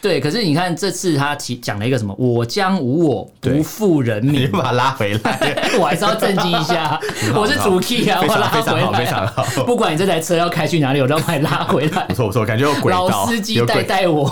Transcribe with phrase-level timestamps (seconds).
[0.00, 2.14] 对，可是你看这次他提讲了一个什么？
[2.18, 4.42] 我将无我，不负人民。
[4.42, 6.98] 你把他拉回来， 我还是要震惊一下。
[7.36, 8.60] 我是主 key 啊，我拉回来。
[8.60, 9.64] 非常好，非常好。
[9.64, 12.06] 不管你这台车要开去哪里，我都要把你拉回来。
[12.06, 13.08] 不错不错，感觉有轨道。
[13.08, 14.24] 老司机带带我。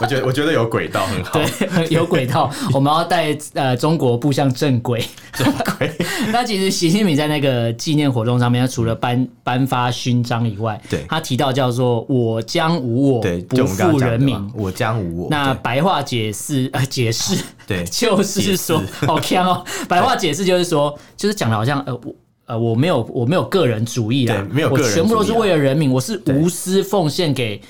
[0.00, 1.32] 我觉得我觉得有轨道很好。
[1.32, 2.50] 对，有轨道。
[2.72, 5.04] 我们要带呃中国步向正轨。
[5.32, 5.90] 正轨。
[6.32, 14.38] 那其实习近平在那个纪念活动上面，他除了颁颁发勋章以外，对，他提到叫做“我将无我，不负人民”。
[14.54, 15.28] 我将无我。
[15.30, 19.64] 那白话解释呃解释， 对，就是说 好强哦。
[19.88, 22.14] 白话解释就是说，就是讲的好像呃我
[22.46, 27.60] 呃我没有我没有个人主义啦，没有，我全部都是为了人民，我是无私奉献给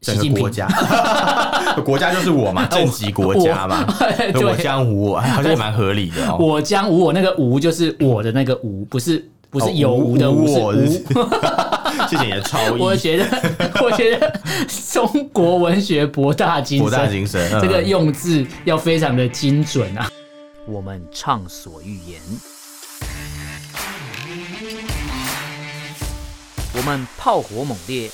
[0.00, 0.66] 习近平国家。
[1.84, 3.86] 国家就是我嘛，政极国家嘛。
[4.34, 6.36] 我将无我，好像也蛮合理的。
[6.36, 9.28] 我将无我，那个无就是我的那个无，不是。
[9.50, 10.84] 不是有无的无，是无。
[12.08, 12.80] 谢谢你的超 意。
[12.80, 13.26] 我觉得，
[13.82, 14.40] 我觉得
[14.92, 20.10] 中国文学博大精深，博大精深，这个用字要非常的精准啊。
[20.66, 22.20] 我们畅所欲言，
[26.74, 28.10] 我们炮火猛烈，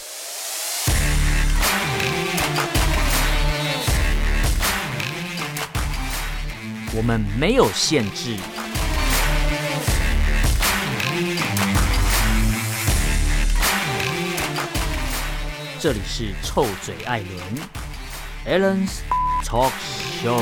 [6.97, 8.37] 我们没有限制。
[15.85, 17.21] 这里是臭嘴艾
[18.47, 19.01] 伦 Allen's
[19.45, 19.71] Talk
[20.25, 20.41] Show。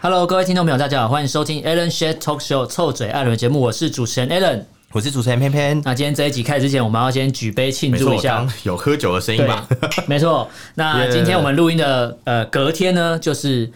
[0.00, 5.82] Hello，各位听众朋友，大家好，欢迎收听 Allen's Talk Show 臭嘴艾伦节目，我是主持人 Allen，我是主持人偏偏。
[5.84, 9.66] 那今天这一集开始之前，我们要先举杯庆祝一下，有喝酒的声音吧？
[10.06, 10.48] 没错。
[10.76, 13.68] 那 今天我们录音的呃隔天呢，就是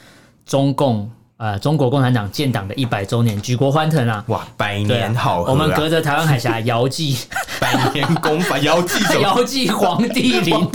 [0.47, 1.11] 中共。
[1.43, 4.23] 呃，中国共产党建党的一百周年，举国欢腾啊！
[4.29, 5.51] 哇，百年好合啊！
[5.51, 7.19] 我们隔着台湾海峡 遥祭
[7.59, 10.71] 百年功， 遥祭遥祭皇帝陵，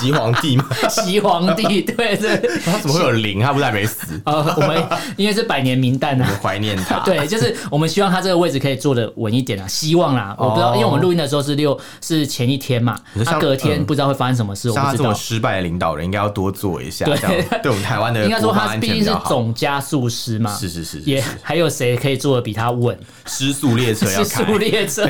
[0.06, 0.64] 习皇帝吗？
[0.88, 2.60] 习皇帝，对对。
[2.64, 3.40] 他怎么会有灵？
[3.40, 4.20] 他不是还没死？
[4.24, 4.82] 呃，我们
[5.16, 6.98] 因为是百年名旦啊，怀念他。
[7.00, 10.34] 对，就是我们希望他这个位置可以坐的稳一点啊，希望啦。
[10.38, 14.68] 我不知道，因为我们录音的时候是六，是前一天嘛，他隔天不知道会发生什么事。
[14.70, 14.90] 我不知道。
[14.90, 17.16] 像他这么失败的领导人，应该要多做一下，对，
[17.62, 20.10] 对我们台湾的应该说他毕竟是总加速。
[20.10, 22.98] 师嘛，是是是，也还有谁可以坐的比他稳？
[23.26, 25.08] 失速列车要开，失速列车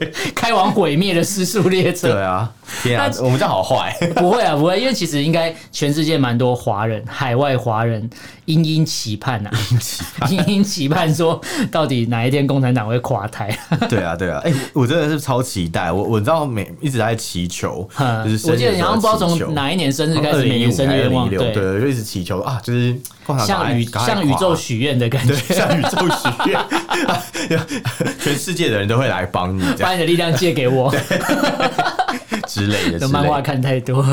[0.34, 2.12] 开往毁灭的失速列车。
[2.12, 2.50] 对啊，
[2.82, 3.94] 天啊，我们这样好坏？
[4.16, 8.08] 不会啊，不会，因为其实应该全世界蛮多华人，海外华人
[8.44, 9.50] 殷殷期盼呐，
[10.30, 11.12] 殷殷期盼。
[11.14, 13.56] 说，到底哪一天共产党会垮台？
[13.88, 17.88] 对啊，对啊，哎，我真的是超期待，我我知道每一直在祈求，
[18.24, 22.96] 就是我记得你好像不知道从哪一年生日开始，每年生日愿望，对，就一直祈求啊，就是
[23.46, 27.58] 像宇像宇宙许愿的感觉，像宇宙许愿，
[28.20, 30.94] 全世界的人都会来帮你，把你的力量借给我
[32.46, 33.08] 之类的。
[33.08, 34.04] 漫画看太多。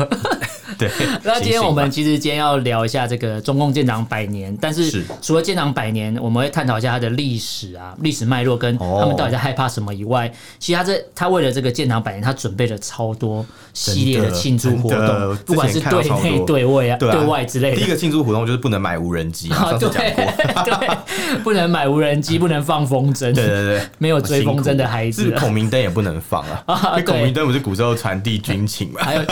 [0.78, 0.90] 对，
[1.24, 17.76] 那今天我们其实今天要聊一下这个中共建党百年，但是除了建党百年，我们会探讨一下它的历史啊、历史脉络跟他们到底在害怕什么以外，其实他这他为了这个建党百年，他准备了超多系列的庆祝活动，不管是对内对外啊、对外之类的。
[17.76, 20.24] 第一个庆祝活动就是不能买无人机， 上次讲过，
[20.64, 29.22] 对，不能买无人机，不能放风筝，对对对，没有追风筝的孩子，孔明灯也不能放啊，因为孔明灯不是古时候传递军情嘛，还有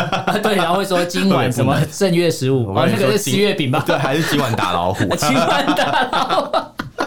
[0.43, 3.83] 对，然后会说今晚什么正月十五，哦，那个是七月饼吧？
[3.87, 5.05] 对，还是今晚打老虎？
[5.17, 6.57] 今晚打老虎。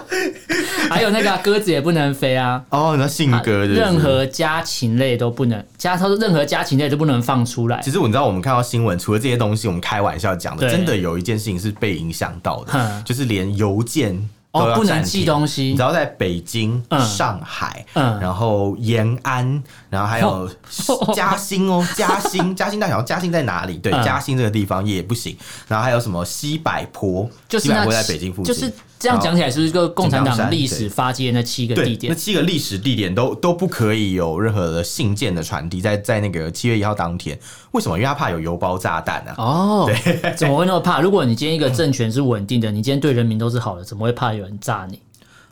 [0.90, 2.64] 还有那个鸽子也不能飞啊！
[2.70, 7.82] 哦，那信鸽，任何家禽类都不能家，他说任何家禽类都不能放出来。
[7.82, 14.30] 其实我知道，我们看到新闻，除了这些东西，我们开玩笑讲的，真的有一件事情是被影响到的，就是连邮件。
[14.58, 15.64] 哦，不能寄东西。
[15.64, 16.84] 你知道在北京、
[17.16, 20.50] 上海，嗯，然后延安，然后还有
[21.14, 23.78] 嘉兴哦， 嘉兴，嘉兴大小，嘉兴在哪里？
[23.78, 25.36] 对，嘉兴这个地方也不行。
[25.68, 27.30] 然后还有什么西柏坡？
[27.50, 28.54] 西柏坡在北京附近。
[28.54, 32.12] 就是这样讲起来，是不是个共产党历史发迹的那七个地点？
[32.12, 37.38] 那七个历史地点都都不可以有任何的信件的传递，在在那个七月一号当天。
[37.72, 37.98] 为什么？
[37.98, 39.36] 因为他怕有邮包炸弹啊！
[39.38, 41.00] 哦，对，怎么会那么怕？
[41.00, 45.00] 如果你今天一个政权是稳定的，你今天对人民都是好的，怎么会怕有人炸你？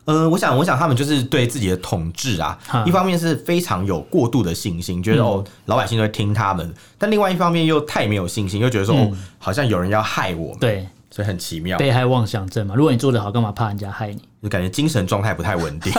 [0.06, 10.59] 呃，我想，我想他们就是对自己的统治啊，一方面是非常有过度的信心，觉得哦，老百姓都会听他们；但另外一方面又太没有信心，又觉得说哦，好像有人要害我们。
[10.59, 10.88] 对。
[11.12, 12.75] 所以很奇妙，被害妄想症嘛。
[12.75, 14.21] 如果你做得好，干嘛怕人家害你？
[14.45, 15.92] 就感觉精神状态不太稳定。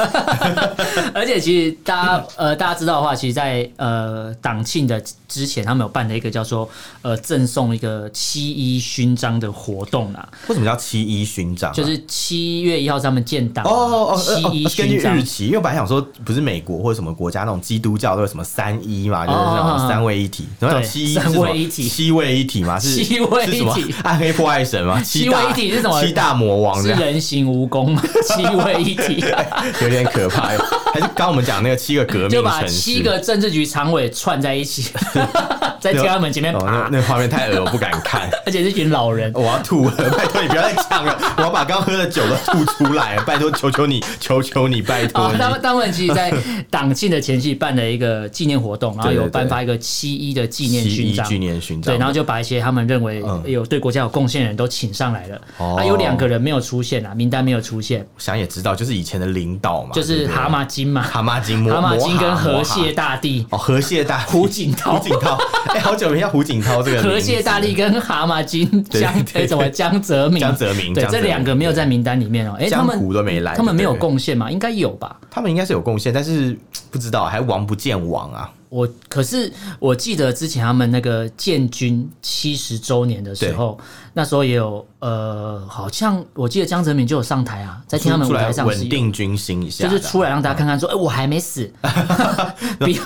[1.12, 6.68] 而且其实大家 呃大家知道的话，其实在，在呃党庆的之前，他们有办了一个叫做
[7.02, 10.28] 呃赠送一个七一勋章的活动啦。
[10.46, 11.72] 为什么叫七一勋章？
[11.72, 25.96] 就是七月一号他们建党哦哦哦，七一根据日期，因为我本来想说，不是美国或者什么国家那种基督教都有什么三一嘛，就是那种三位一体，然后七一三位一体，七位一体嘛，是七位一体，暗黑破坏神嘛，七位一体是什么？
[26.04, 28.02] 七大魔王是人形蜈蚣吗？
[28.36, 29.24] 七位一体。
[29.82, 30.48] 有点可怕，
[30.92, 34.92] 还是刚我们讲那个七个革命，就把七个政治局常委串在一起，
[35.80, 38.30] 在天安门前面爬，那画面太恶，我不敢看。
[38.46, 45.32] 而且是群老人，我要吐了，拜托你不要再讲了，我要把刚喝的酒都吐出来，拜托，求求你，求求你，拜托。
[45.36, 46.32] 他们他们其实，在
[46.70, 55.40] 党庆的前夕办了一个纪念活动，然后有颁发一个七一的纪念勋章，纪念勋章，对，然后就把一些他们认为有对国家有贡献的人都请上来了。
[55.58, 58.06] 啊，有两个人没有出现啊，名单没有出现。
[58.26, 63.46] 想也知道，就是以前的领导嘛，就是蛤蟆精嘛，蛤蟆精，蛤蟆精跟河蟹大帝。
[63.50, 65.38] 哦，河蟹大 胡锦涛，胡锦涛，
[65.72, 70.40] 哎，好久没叫胡锦涛这个河蟹大帝跟蛤蟆精江哎，怎么江泽民？
[70.40, 72.56] 江泽民，对，这两个没有在名单里面哦。
[72.58, 74.50] 哎，他们都没来，他们没有贡献吗？
[74.50, 75.14] 应该有吧？
[75.30, 76.58] 他们应该是有贡献，但是
[76.90, 78.50] 不知道，还王不见王啊。
[78.76, 83.78] 我可是我记得之前他们那个建军七十周年的时候，
[84.12, 91.72] 那时候也有呃，好像我记得江泽民就有上台啊，在天安门舞台上稳定军心一下，就是出来让大家看看说，哎，我还没死，
[92.84, 93.00] 你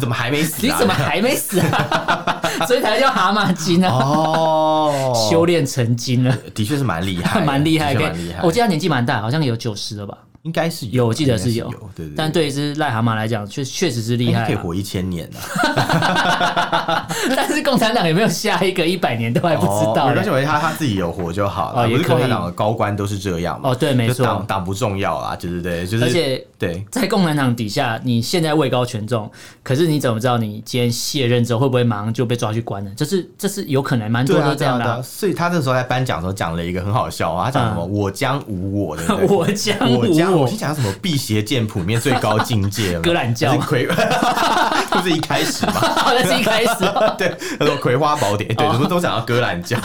[0.00, 0.66] 怎么还没死？
[0.66, 2.40] 你怎么还没死啊？
[2.66, 3.92] 所以才叫蛤蟆精啊！
[3.92, 8.40] 哦，修炼成精了，的确是蛮厉害，蛮厉害，蛮厉害。
[8.42, 10.16] 我记得他年纪蛮大，好像有九十了吧。
[10.42, 12.14] 应该是有，我记得是有，对对。
[12.16, 15.38] 但对一只癞蛤蟆来讲，确确实是厉害，可以活一千年呢。
[17.36, 20.08] 但是共产党有没有下一个一百年都还不知道。
[20.08, 21.88] 没关系，我觉得他他自己有活就好了。
[21.88, 23.70] 不是共产党的高官都是这样嘛？
[23.70, 26.04] 哦，对，没错，党党不重要啊，对对对，就是。
[26.04, 29.30] 而且对，在共产党底下，你现在位高权重，
[29.62, 32.90] 可是你怎么知道你今天卸任之后会不会马上就被抓去关呢？
[32.96, 35.02] 这是这是有可能，蛮多都这样的。
[35.02, 37.84] 所以他那时候在颁奖的时候讲了一个很好笑话，他讲什么？
[37.84, 40.40] 我将无我的， 我将无。
[40.40, 43.02] 我先讲什么辟邪剑谱里面最高境界吗？
[43.04, 43.86] 格兰教，葵
[44.90, 45.72] 不是一开始吗？
[46.06, 46.74] 那是一开始。
[47.18, 49.76] 对，他说《葵花宝典》，对，什么都讲到格兰教，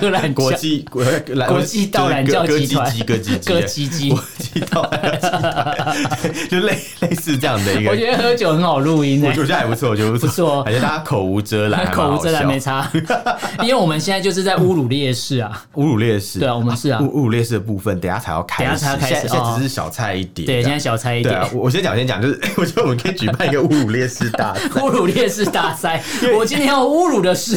[0.00, 1.04] 格兰国际国
[1.46, 7.90] 国际道兰教集团，歌姬姬，歌姬姬，国际道兰集团，就类类似这样的一个。
[7.90, 12.90] 我觉得喝酒很好录音，我觉得还不错，我觉得不错，而且大家口无遮拦，口无遮拦没差，
[13.62, 20.44] 因为我们现在就是在侮辱烈士啊，侮辱烈士，对啊，我们是啊，侮侮辱烈士的部分，等下才要开始，等下才要开始，现在只是小菜一碟。
[20.44, 21.32] 对，现在小菜一碟。
[21.52, 26.02] 我 我先讲，先讲，就是 我觉得我们可以举办一个侮辱烈士大赛， 侮辱烈士大赛。
[26.36, 27.56] 我今天要侮辱的是，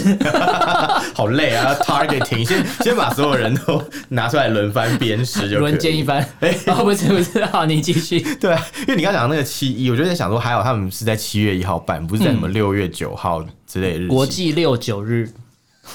[1.14, 6.26] 好累啊！Targeting，先先把所有人都拿出来轮番鞭尸，就轮奸一番。
[6.40, 8.20] 哎，不是不是，好，你继续。
[8.36, 14.08] 对，因为你刚刚讲的那个七一，我就在想说，还好他们是在七月一号办，不是在什么六月九号之类的日。
[14.08, 15.30] 国际六九日。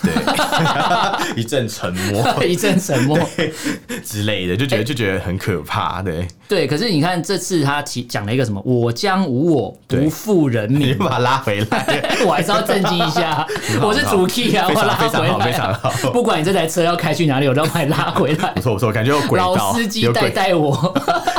[0.03, 0.13] 对，
[1.37, 3.19] 一阵沉默， 一阵沉默
[4.05, 6.27] 之类的，就觉得就觉得很可怕，对。
[6.49, 8.61] 对，可是你看这次他提讲了一个什么？
[8.65, 10.89] 我将无我，不负人民。
[10.89, 13.47] 你把他拉回来， 我还是要震惊一下。
[13.81, 15.91] 我是主 key 啊，我拉回来，非常好。
[16.13, 18.51] 不管你这台车要开去哪里，我都要把你拉回来。
[18.51, 19.55] 不错不错，感觉有轨道。
[19.55, 20.71] 老司机带带我，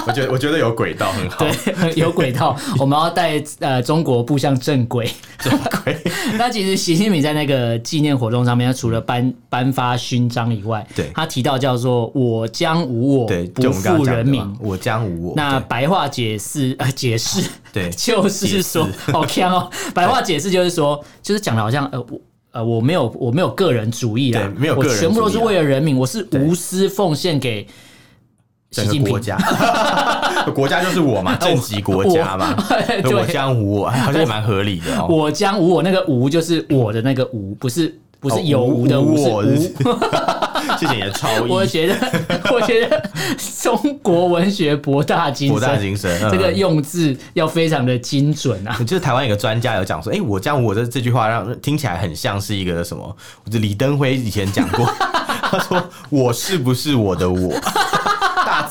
[0.08, 1.46] 我觉得我觉得有轨道很好。
[1.46, 5.08] 对，有轨道，我们要带呃中国步向正轨。
[5.38, 5.96] 正轨。
[6.38, 15.34] 那其实习近平在那个纪念活动上面，他除了颁颁发勋章以外，对，他提到叫做“我将无我，不负人民”，我将无我。
[15.36, 19.70] 那白话解释呃 解释对， 就是说好强哦。
[19.94, 27.68] 白话解释就是说，就是讲的好像呃我呃我没有我没有个人主义啦，没有我全部都是为了人民，我是无私奉献给
[28.72, 29.10] 习近平。
[29.12, 29.38] 国家，
[30.54, 32.56] 国家就是我嘛，政极国家嘛，
[33.06, 35.08] 我将无我，好像也蛮合理的哦。
[35.10, 38.00] 我将无我，那个无就是我的那个无，不是。
[38.24, 39.74] 不是有无的无，是无。
[40.80, 41.52] 谢谢你的超 意。
[41.52, 41.96] 我觉得，
[42.50, 43.10] 我觉得
[43.62, 46.32] 中国文学博大精深，博大精深。
[46.32, 48.74] 这个用字要非常的精准啊！
[48.88, 53.14] 就是台湾有个专家有讲说，哎，我这样我的这句话让听起来很像是一个什么？
[53.52, 54.86] 就李登辉以前讲过，
[55.52, 57.54] 他说：“我是不是我的我？”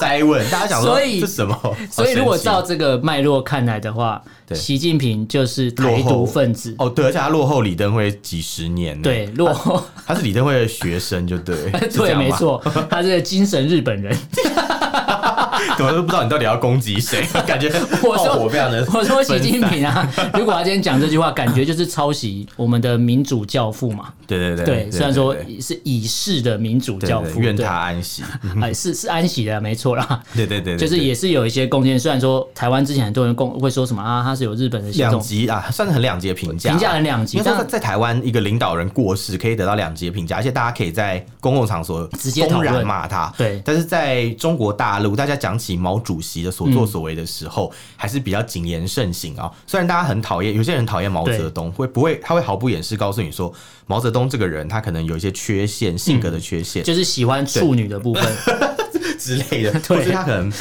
[0.02, 1.56] 大哉问，大家想说，所以这什么？
[1.90, 4.22] 所以如果照这个脉络看来的话。
[4.54, 6.74] 习近平就是台独分子。
[6.76, 9.82] 哦，对，而且他落后李登辉几十年，对，落后。
[10.06, 14.14] 他是李登辉的学生，就对， 对，没错，他是精神日本人，
[15.78, 28.22] 怎么都不知道你到底要攻击谁，感觉我说我非常的，我说习近平啊，如果他今天讲这句话，感觉就是抄袭我们的民主教父嘛，对对对，对，虽然说是以逝的民主教父，愿他安息，
[28.60, 30.22] 哎，是是安息的，没错啦。
[30.34, 31.98] 对对对，就是也是有一些贡献。
[31.98, 37.40] 虽然说台湾之前很多人共会说什么啊，他是有日本的两极啊，算是很两极的评价，评价很两极。
[37.44, 43.32] 但是在台湾，一个领导人过世可以得到两极的评价，而且大家可以在公共场所直接公然骂他。
[43.36, 49.50] 对，但是在中国大陆，大家讲起毛主席的所作所为的时候，还是比较谨言慎行啊。
[49.66, 53.52] 虽然大家很讨厌，有些人讨厌毛泽东，会不会他会毫不掩饰告诉你说，
[53.86, 58.24] 毛泽东这个人他可能有一些缺陷，性格的缺陷，就是喜欢处女的部分
[59.18, 60.52] 之类的，或者他可能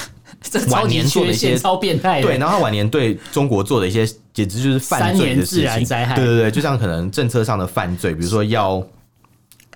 [0.69, 8.85] 晚年做的一些超变态，对，然后他晚年对中国做的一些简直就是犯罪的事情，对对对，就像可能政策上的犯罪，比如说要。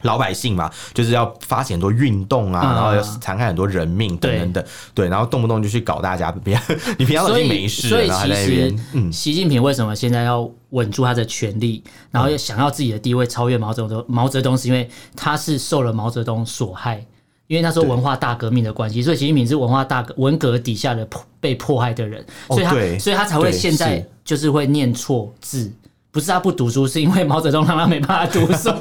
[0.02, 6.60] 老百姓嘛，就是要发起很多运动啊，然后要残害很多人命等等等，对，然后动不动就去搞大家， 别
[6.98, 14.06] 你平常都已经没事，所以其实，嗯，习近平为什么现在要稳住他的权力，然后又想要自己的地位超越毛泽东？
[14.08, 17.04] 毛泽东是因为他是受了毛泽东所害，
[17.48, 21.08] 因为那时候文化大革命的关系，所以习近平是文化大革文革底下的
[21.40, 25.72] 被迫害的人，所以他所以他才会现在就是会念错字，
[26.12, 28.70] 不是他不读书，是因为毛泽东让他没办法读书。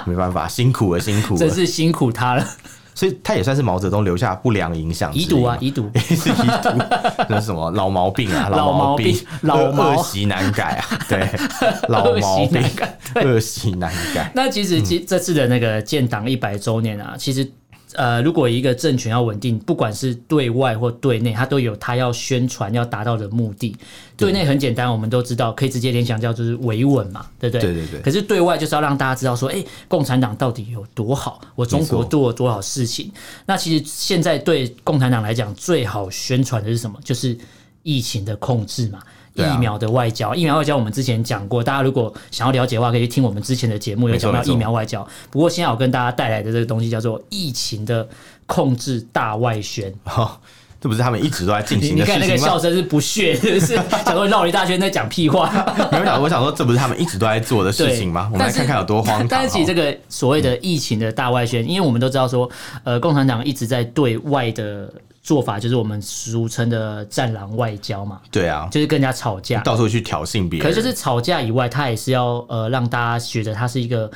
[0.06, 2.46] 没办法，辛苦了，辛苦了，真是辛苦他了。
[2.92, 6.70] 所以他也算是毛泽东留下不良影响，遗毒啊，遗毒是 遗毒，
[7.28, 8.48] 那是什么老毛病啊？
[8.52, 10.98] 老毛病，老恶习难改啊！
[11.08, 11.26] 对，
[11.88, 12.62] 老毛病，
[13.24, 14.30] 恶习难改。
[14.34, 17.50] 那其实，其这次的那个建党一百周年啊，其实。
[17.94, 23.76] 呃，如果一个政权要稳定，不管是对外或对内，它都有它要宣传要达到的目的。
[24.16, 27.62] 对内很简单，我们都知道，可以直接联想叫就是维稳嘛，对不对？
[27.62, 28.00] 对对对。
[28.00, 33.10] 可是对外就是要让大家知道说，哎，共产党到底有多好，我中国做了多少事情。
[33.46, 36.98] 那其实现在对共产党来讲，最好宣传的是什么？
[37.02, 37.36] 就是
[37.82, 39.00] 疫情的控制嘛。
[39.34, 45.06] 疫苗的外交，疫苗外交我们之前讲过，大家如果想要了解的话，可以去听我们之前的节目，有讲到疫苗外交。
[45.30, 48.08] 不过现在我跟大家带来的这个东西叫做疫情的
[48.46, 49.92] 控制大外宣。
[50.04, 50.38] 哦，
[50.80, 52.20] 这不是他们一直都在进行的事情吗？
[52.20, 53.76] 你看那个笑声是不屑，是不是？
[53.76, 55.50] 想说绕了一大圈在讲屁话。
[55.92, 58.30] 没有想，我想说这不是他们一直都在做的事情吗？
[58.32, 59.28] 我们来看看有多荒唐。
[59.28, 62.48] 但是其实这个所谓的疫情的大外宣，因为我们都知道说，
[62.84, 64.92] 呃，共产党一直在对外的。
[65.22, 70.66] 做法就是我们俗称的“战狼外交”嘛，对啊，就是跟人家吵架，到处去挑衅别人。
[70.66, 74.10] 可是就是吵架以外，他也是要呃让大家觉得他是一个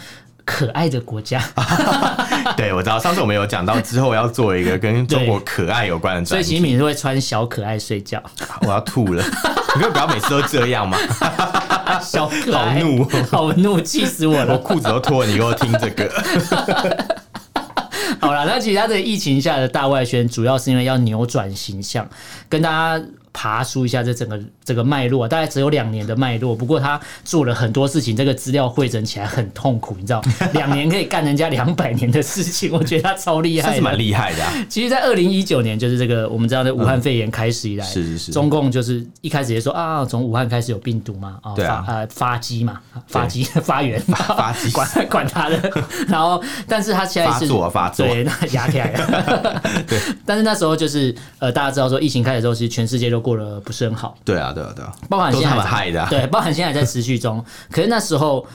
[0.45, 1.43] 可爱的国家。
[2.57, 8.23] 对，我知道上次我们有讲到之后要做一个跟中国可爱有关的，所以习近平是会穿小可爱睡觉。
[8.61, 9.25] 我要吐了，
[9.75, 10.99] 你可以不要每次都这样吗？
[12.03, 14.53] 小可爱，好怒，好怒，气死我了！
[14.55, 16.11] 我裤子都脱了，你给我听这个。
[18.21, 22.07] 好了，那其实他这个疫情下的大外宣，主要是因为要扭转形象，
[22.49, 23.03] 跟大家。
[23.35, 26.55] 爬梳一下这整个这个脉络，大概只有两年的脉络。
[26.55, 30.23] 不过他做了很多事情，这个资料汇整起来很痛苦，你知道？
[30.53, 34.45] 两年可以干人家两百年的事情，我觉得他超厉害， 是蛮厉害的。
[34.69, 45.59] 其实，在二零一九年，就是这个我们知道的武汉肺炎开始以来，是是是，中共就是一开始也说啊，从武汉开始有病毒嘛，啊，发呃发机嘛，发机 发源发机， 管管他的。
[46.07, 49.61] 然后，但是他现在是发作发作，对，那压起来了。
[49.89, 53.24] 对，但是那时候就是呃，大家知道说疫情开始之后，其实全世界都。
[53.25, 57.43] 过得不是很好，对啊，对啊，对啊，包含现在他们害的、啊，对，包含现在还在持续中。
[57.71, 58.47] 可是那时候，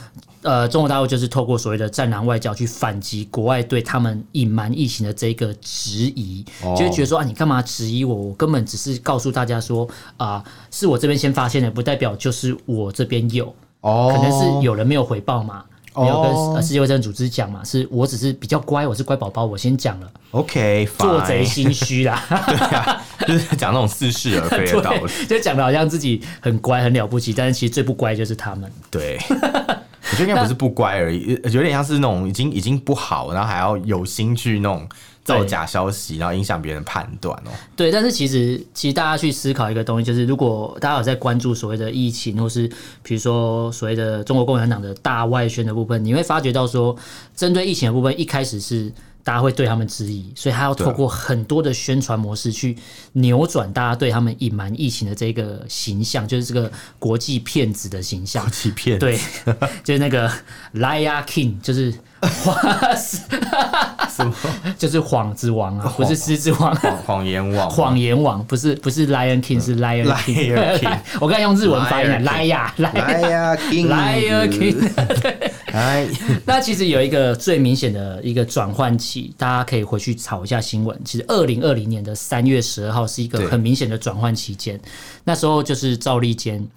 [0.44, 8.14] 呃，中国大陆就是透过所谓的“战狼外交”去反击国外对他们隐瞒疫情的这个质疑，哦、就会觉得说啊，你干嘛质疑我？
[8.14, 9.86] 我根本只是告诉大家说
[10.18, 15.66] 啊、呃，是我这边先发现的，不代表就是我这边有，哦，可能是有人没有回报嘛。
[15.96, 17.62] 没有跟世界卫生组织讲嘛？
[17.64, 20.12] 是我只是比较乖，我是乖宝宝，我先讲了。
[20.32, 28.72] OK，做贼心虚啦， 对啊，就是讲那种似是而非的 道理，就讲的好像自己很乖很了不起，但是其实最不乖就是他们。
[28.92, 29.18] 对，
[30.12, 34.88] 我觉得应该不是不乖而已，有点像是那种已经已经不好，然后还要有心去那种。
[35.22, 37.52] 造假消息，然后影响别人判断哦。
[37.76, 42.68] 对，但是其实，其实大家去思考一个东西，就是如果大家有在关注所谓的疫情，或是
[43.04, 46.96] 比如说所谓的中国共产党的大外宣的部分，你会发觉到说，
[47.36, 48.92] 针对疫情的部分，一开始是。
[49.30, 52.76] 大家会对他们质疑，所以他要透过很多的宣传模式去
[53.14, 58.44] 扭转大家对他们隐瞒疫情的这个形象，就是这个国际骗子的形象。
[58.44, 59.20] 国际骗子，对，
[59.86, 60.28] 就是那个
[60.74, 62.00] Liar King，就是什
[64.26, 64.34] 么？
[64.80, 70.98] 就是幌子王啊，不是狮子王，谎言王，谎言王，不是不是 Lion King，是 Lion King。
[71.22, 74.90] 我刚才用日文发音，Liar，Liar King，Liar King。
[75.74, 76.08] 哎，
[76.46, 81.00] 那其实有一个最明显的一个转换期，大家可以回去炒一下新闻。
[81.04, 84.80] 其实二零二零年的三月十二号是一个很明显的转换期间，
[85.24, 86.68] 那时候就是赵立坚。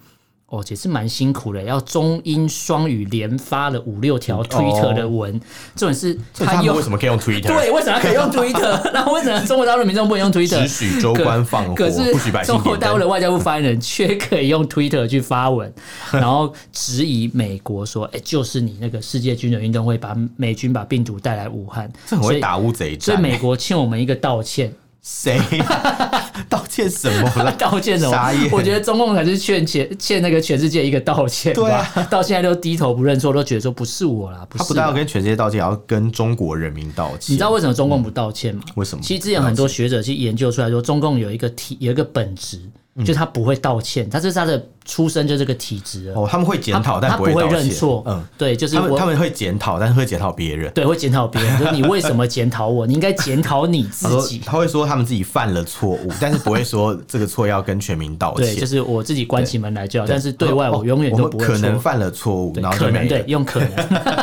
[0.53, 5.41] 哦，也是蛮辛苦的，要中英双语连发了五六条 Twitter 的文，
[5.75, 7.47] 这种、哦、是他用他为什么可以用 Twitter？
[7.47, 8.79] 对，为什么可以用 Twitter？
[8.93, 10.61] 那为什么中国大陆民众不能用 Twitter？
[10.61, 12.53] 只许州官放火，可是不许百姓。
[12.53, 15.73] 中国大陆的外交部发言人却可以用 Twitter 去发文，
[16.11, 24.71] 然后质疑美国说：“哎、欸，就是你那个世界军人运动会把美军把病毒带来武汉，这很会打乌贼战。”所以美国欠我们一个道歉。
[25.03, 25.37] 谁
[26.47, 27.51] 道歉什么？
[27.59, 28.33] 道歉什么？
[28.51, 31.53] 我觉得中共才是欠欠欠那个全世界一个道歉。
[31.53, 34.63] 对啊，到现在都低头不认错，都觉得说不是我啦，不是。
[34.63, 37.33] 他不但要跟全世界道歉，还要跟中国人民道歉。
[37.33, 38.61] 你知道为什么中共不道歉吗？
[38.67, 39.03] 嗯、为什么？
[39.03, 42.59] 其实之前很多学者去研究出来说，中共有一个体有一个本质。
[43.03, 46.27] 就他不会道歉，他是他的出生就这个体质哦。
[46.29, 48.03] 他们会检讨，但不会认错。
[48.05, 50.71] 嗯，对，就是他们他们会检讨，但是会检讨别人。
[50.73, 52.85] 对，会检讨别人，就是你为什么检讨我？
[52.85, 54.37] 你应该检讨你 自己。
[54.45, 58.45] 他会说他们自己犯了错误，但是不会说这个错要跟全民道歉。
[58.45, 61.47] 对，就是我自己关起门来就好，但是对外我永远都不会。
[61.47, 63.71] 可能犯了错误，然后可能对用可能，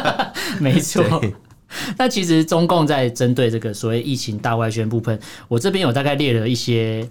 [0.61, 1.05] 没错。
[1.99, 7.09] 那其实中共在针对这个所谓疫情大外宣部分，我这边有大概列了一些。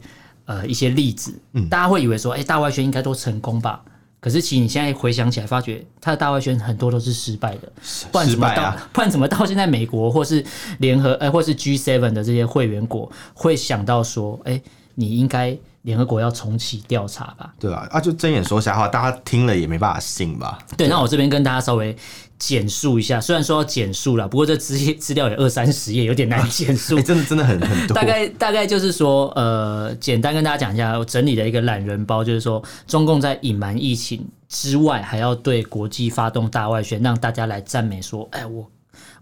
[0.49, 3.83] 呃，一些例子，嗯大家会以为说，哎、欸，大外宣应该都成功吧？
[4.19, 7.71] 可是其实你现在回想起来，发觉他的大外宣很多都是失败的，
[8.11, 10.43] 不然怎么到，啊、不然怎么到现在美国或是
[10.79, 14.63] 联合，哎、欸，或是 G seven 的这些会员国会想到说，哎、欸，
[14.95, 17.53] 你应该联合国要重启调查吧？
[17.59, 20.57] 对啊，啊，就睁眼说瞎话，大家听了也没办法信吧？
[20.75, 21.95] 对，那我这边跟大家稍微。
[22.39, 26.95] 简述一下，虽然说要简述了，不过这资资料也二三十页，有点难简述。
[26.95, 27.93] 欸、 真的真的很很多。
[27.93, 38.65] 大概大概就是说，呃，简单跟大家讲一下，我整理的一个懒人包，就是说，中共在隐瞒疫情之外，还要对国际发动大外宣，让大家来赞美说，哎，我。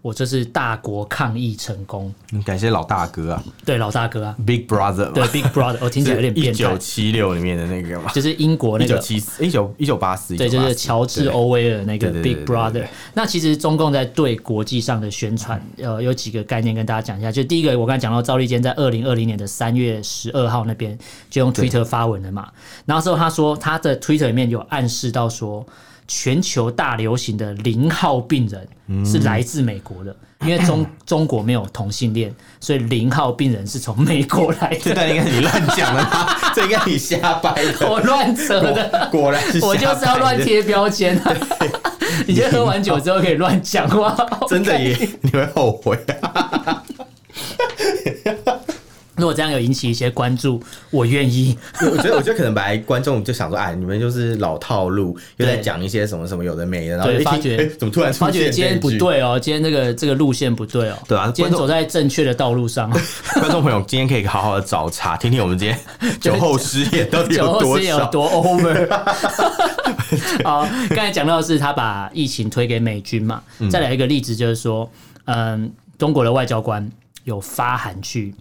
[0.00, 3.44] 我这是大国抗疫成功，感谢老大哥啊！
[3.64, 6.50] 对，老大哥啊，Big Brother，对，Big Brother，我听起来有点 变态。
[6.52, 12.86] 一九七六里面的那个嘛，就是英国那个一九七四、一九一九八四，对，就是乔治欧威尔那个 Big Brother。
[13.14, 17.32] 那其实中共在对国际上的宣传，呃，有几个概念跟大家讲一下。
[17.32, 20.96] 就第一个，我刚才讲到赵立坚在二零二零年的三月十二号那边
[21.28, 22.48] 就用 Twitter 发文了嘛，
[22.86, 25.66] 然后之后他说他的 Twitter 里面有暗示到说。
[26.08, 34.78] 全球大流行的零号病人是来自美国的，因为中 中国没有同性恋，所以零号病人是从美国来的。
[34.80, 39.08] 这段应该你乱讲的， 这应该你瞎掰的，我乱扯的。
[39.12, 41.36] 果然是，我就是要乱贴标签啊！
[42.26, 44.16] 你今天喝完酒之后可以乱讲话，
[44.48, 45.98] 真的耶，你会后悔
[46.32, 46.82] 啊。
[49.18, 51.58] 如果这样有引起一些关注，我愿意。
[51.90, 62.90] 我觉得， 我觉得可能本来观众就想说，哎，你们就是老套路，又在讲一些什么什么有的没的，然后发觉怎么突然发觉今天不对哦，今天这个这个路线不对哦，对啊，今天走在正确的道路上。
[63.34, 65.78] 观众朋友，今天可以好好的找茬，听听我们今天
[66.20, 68.88] 酒后失言到底有多少，有多 over。
[70.44, 74.90] 好，刚才讲到的是他把疫情推给美军嘛，再来一个例子就是说，
[75.24, 76.88] 嗯，中国的外交官
[77.24, 78.34] 有发函去。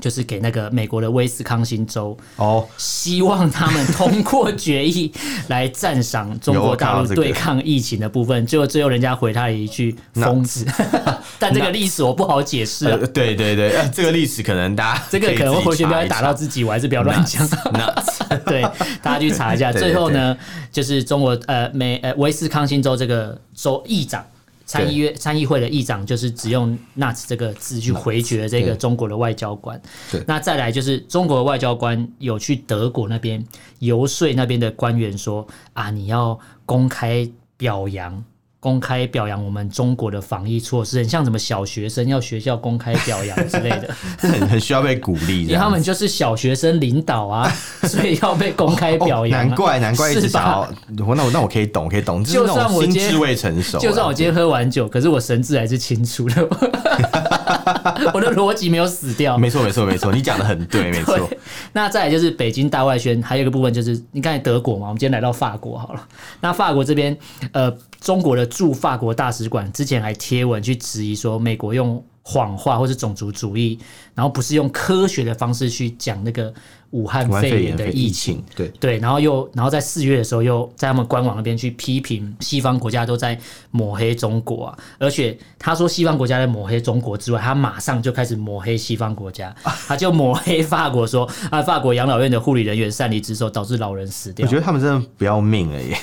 [0.00, 5.12] 就是给那个美国的威斯康星州哦，希望他们通过决议
[5.48, 8.46] 来赞赏中国大陆对抗疫情的部分。
[8.46, 10.66] 结果最后人家回他了一句“疯子”，
[11.38, 12.84] 但这个历史我不好解释。
[13.08, 17.48] 对对对，这个历史可能大家 这个可能会回去不要打到自己，我还是不要乱讲。
[18.46, 18.62] 对，
[19.02, 19.72] 大家去查一下。
[19.72, 20.36] 最后呢，
[20.70, 24.24] 就是中国呃美呃威斯康星州这个州议长。
[24.68, 29.80] 参议院参议会的议长就是只用 “nuts” 这个字去回绝这个中国的外交官。
[30.26, 33.42] 那再来就是中国的外交官有去德国那边
[33.78, 37.26] 游说那边的官员说啊，你要公开
[37.56, 38.22] 表扬。
[38.60, 45.42] 公开表扬我们中国的防疫措施，很像什么小学生要学校公开表扬之类的，很 很需要被鼓励。
[45.42, 47.48] 因为他们就是小学生领导啊，
[47.86, 49.48] 所以要被公开表扬、啊哦哦。
[49.48, 50.68] 难怪难怪一直想要，
[51.06, 52.24] 我那我那我可以懂，可以懂。
[52.24, 56.42] 就算我心智未成熟，就算我今天喝完酒，可是我神智还是清楚的，
[58.12, 59.38] 我的逻辑没有死掉。
[59.38, 61.30] 没错没错没错，你讲的很对，没错。
[61.72, 66.04] 那再来就是北京大外宣，还有一个部分就是你刚才德国嘛，我们今天来到法国好了。
[66.40, 67.16] 那法国这边
[67.52, 67.72] 呃。
[68.00, 73.78] 中国的驻法国大使馆之前还贴文去质疑说，美国用谎话或是种族主义，
[74.14, 76.52] 然后不是用科学的方式去讲那个。
[76.92, 83.38] 武汉肺炎的疫情，对对，然后又然后在四月的时候，又在他们官网那边去批评西方国家都在
[83.70, 89.54] 抹黑中国啊，而且他说西方国家在抹黑中国之外，他马上就开始抹黑西方国家，
[89.86, 94.46] 他就抹黑法国说啊，法国养老院的护理人员擅离职守，导致老人死掉。
[94.46, 95.94] 我觉得他们真的不要命了耶，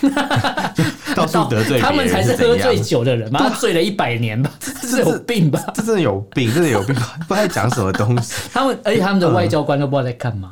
[1.16, 5.60] 到处得罪，他们才是喝醉酒的人嘛， 他醉了一百年吧，这是有病吧？
[5.74, 8.36] 这真的有病，真的有病，不知道在讲什么东西。
[8.54, 10.52] 他们而且他们的外交官都不知道在干嘛。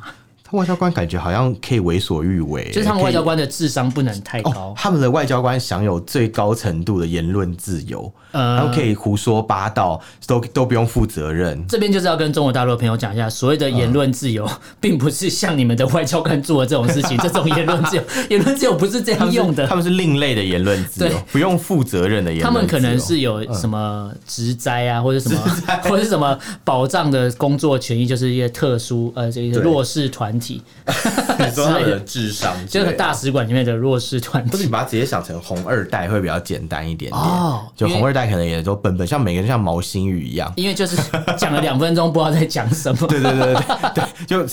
[0.50, 4.50] 外交官感觉好像可以为所欲为，就是他们外交官的智商不能太高。
[4.52, 11.66] 哦、他们的外交官享有最高程度的言论自由，嗯，他们可以胡说八道，都都不用负责任。
[11.66, 14.48] 这边就是要跟中国大陆的朋友讲一下，所谓的言论自由，
[14.80, 17.16] 并不是像你们的外交官做的这种事情。
[17.24, 19.66] 这种言论自由，言论自由不是这样用的。
[19.66, 22.52] 他们是另类的言论自由，不用负责任的言论。
[22.52, 25.40] 他们可能是有什么职灾啊，或者什么，
[25.84, 30.60] 或者是什么保障的工作权益，就是一些特殊呃这个弱势团体。
[31.38, 34.50] 你说他们的智商，就是大使馆里面的弱势团体。
[34.50, 37.22] 不是你把它直接想成红二代会比较简单一点点。
[37.22, 40.52] 哦，就红二代可能也都本本，像每个人像毛新宇一样。
[40.56, 40.96] 因为就是
[41.36, 43.06] 讲了两分钟，不知道在讲什么。
[43.08, 43.62] 对对对对
[43.94, 44.46] 对，就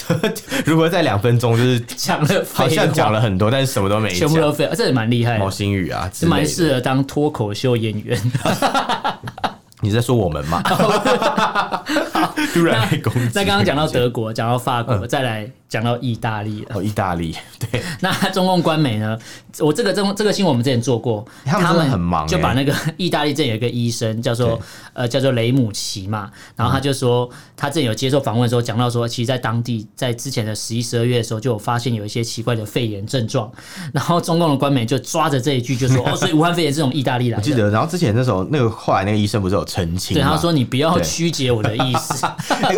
[0.66, 4.70] 如果在两分钟就是讲了，好像讲了很多，但是什么都没讲，全部都废。
[4.76, 5.38] 这也蛮厉害。
[5.38, 8.20] 毛新宇啊，是蛮适合当脱口秀演员。
[9.84, 10.62] 你在说我们吗？
[12.54, 13.32] 突然被攻击。
[13.34, 15.50] 那刚刚讲到德国，讲到法国，再来。
[15.72, 19.18] 讲到意大利了，哦，意大利，对， 那中共官媒呢？
[19.60, 24.60] 我这个中这个新闻我们之前做过，他们很忙，就把那个 意大利这有一个医生叫做
[24.92, 33.50] 呃叫做雷姆奇嘛，然后他就说他之前有接受访问的时候讲到说，其实，在当地在之前的十一、十二月的时候就有发现有一些奇怪的肺炎症状，
[33.94, 37.42] 然后中共的官媒就抓着这一句就说哦，所以武汉肺炎是从意大利来的。
[37.42, 42.26] 我记得，然后之前那时候那个后来那个医生不是有澄清，对，他说你不要曲解我的意思，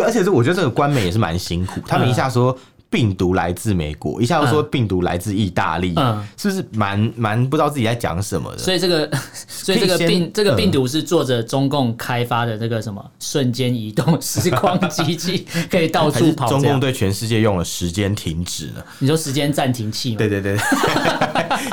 [0.00, 2.56] 而且是我觉得这个官媒也是蛮辛苦，他们一下说。
[2.94, 8.58] 病毒来自美国，一下又说病毒来自意大利，嗯，是不是蛮蛮不知道自己在讲什么的？
[8.58, 9.10] 所以这个，
[9.48, 16.48] 所以这个病这个病毒是做着中共开发的这个什么瞬间移动时光机器， 可以到处跑。
[16.48, 18.86] 中共对全世界用了时间停止了？
[19.00, 20.18] 你说时间暂停器吗？
[20.18, 20.56] 对对对，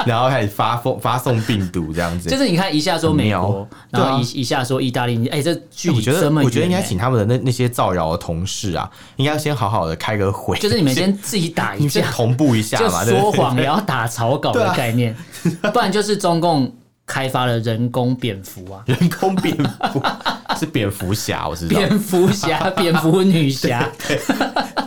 [0.05, 2.29] 然后开始发疯发送病毒这样子。
[2.29, 11.11] 就是你看一下说美国，然后一一下说意大利，哎，这距离这么远，我觉得应该请他们的那那些造谣的同事啊，应该要先好好的开个会，就是你们先。
[11.21, 15.15] 自己打一下，同步一下嘛，就说谎也要打草稿的概念，
[15.71, 16.73] 不然就是中共。
[17.11, 19.53] 开发了人工蝙蝠啊，人工蝙
[19.91, 20.01] 蝠？
[20.57, 21.77] 是蝙蝠侠，我知道。
[21.77, 23.85] 蝙蝠侠、 蝙蝠女侠，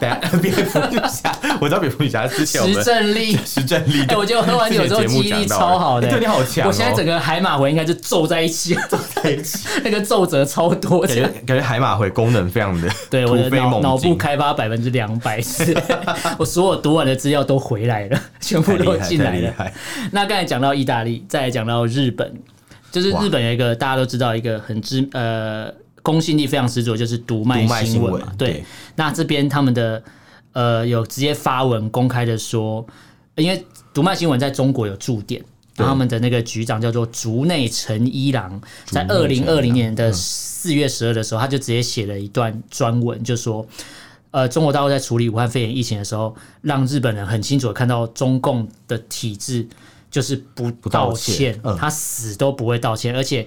[0.01, 0.11] 对，
[0.41, 6.67] 蝙蝠女侠，我知道蝙蝠女侠之前石正丽，石正丽，哎，我觉得喝完酒之后记忆力超好的，对你好强。
[6.67, 15.41] 我现在整个海马回应该是皱在一起，皱在一起，那个皱褶超多，感觉感觉海马回功能非常的，对，我的脑脑部开发百分之两百。
[15.43, 15.77] 次，
[16.39, 19.53] 我所有读完的资料都回来了，全部都进来了。
[20.13, 22.14] 那刚才讲到意大利，再来讲到日。
[22.15, 22.33] 日本
[22.93, 25.69] 就是日本有一个大家都知道一个很知呃
[26.01, 28.33] 公信力非常十足，就是读卖新闻嘛。
[28.39, 30.01] 对，对那这边他们的
[30.53, 32.87] 呃有直接发文公开的说，
[33.35, 35.43] 因为读卖新闻在中国有驻点，
[35.75, 43.67] 对他们的那个局长叫做竹内诚一郎，在二零二零年的四月十二的时候，他就直接写了一段专文，就说
[44.31, 49.67] 呃中国大陆在处理武汉肺炎疫情的时候，让日本人很清楚的看到中共的体制。
[50.15, 53.45] 就是不道歉，他死都不会道歉，而且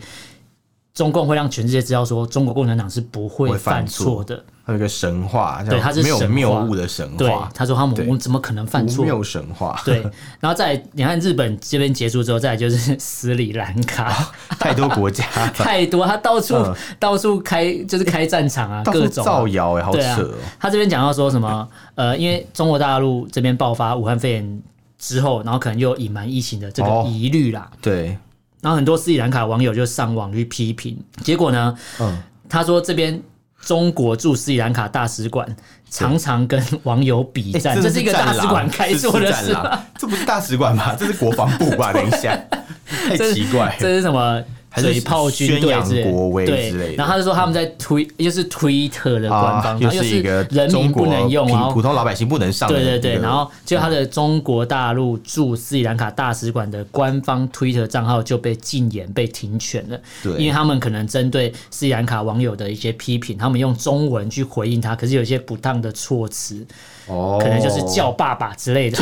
[0.93, 4.43] 中共会让全世界知道说，中国共产党是不会犯错的。
[4.65, 7.17] 他有个神话，对，他是没有谬误的神话。
[7.17, 9.01] 对，他说他们我们怎么可能犯错？
[9.01, 9.82] 没有神话。
[9.86, 10.01] 对，
[10.41, 15.23] 然后再你看日本这边结束之后，再来就是斯里兰卡，太多国家，
[15.56, 16.53] 太多，他到处
[16.99, 20.34] 到处开就是开战场啊，各种造谣哎，好扯。
[20.60, 21.65] 他这边讲到说什么？
[21.95, 24.62] 呃，因为中国大陆这边爆发武汉肺炎。
[24.98, 27.70] 之后，然后可能又隐瞒疫情的这个疑虑啦。
[27.72, 28.18] 哦、对，
[28.62, 33.22] 然后很多斯里兰卡网友就上网去批评，结果呢，嗯，他说这边
[33.62, 35.56] 中国驻斯里兰卡大使馆
[35.90, 39.86] 常常跟网友比战，对这是一个大使馆开做的事吗？
[39.98, 40.96] 这不是大使馆吧？
[40.98, 41.94] 这是国防部吧？
[41.94, 42.38] 等一下，
[43.08, 44.44] 太奇怪，这是什么？
[44.78, 52.70] 水炮军队之类，对，然后他就说他们在推，就是推特的官方，又是一个人民不能用，然后普通老百姓不能上。
[52.70, 60.00] 对对对，然后就他的中国大陆驻斯里兰卡大使馆的官方推特账号就被禁言、被停权了。
[60.22, 66.66] 对，因为他们可能针对斯里兰卡网友的一些批评，他们用中文去回应他，可是有一些不当的措辞。
[67.08, 69.02] 哦，可能就是叫爸爸之类的，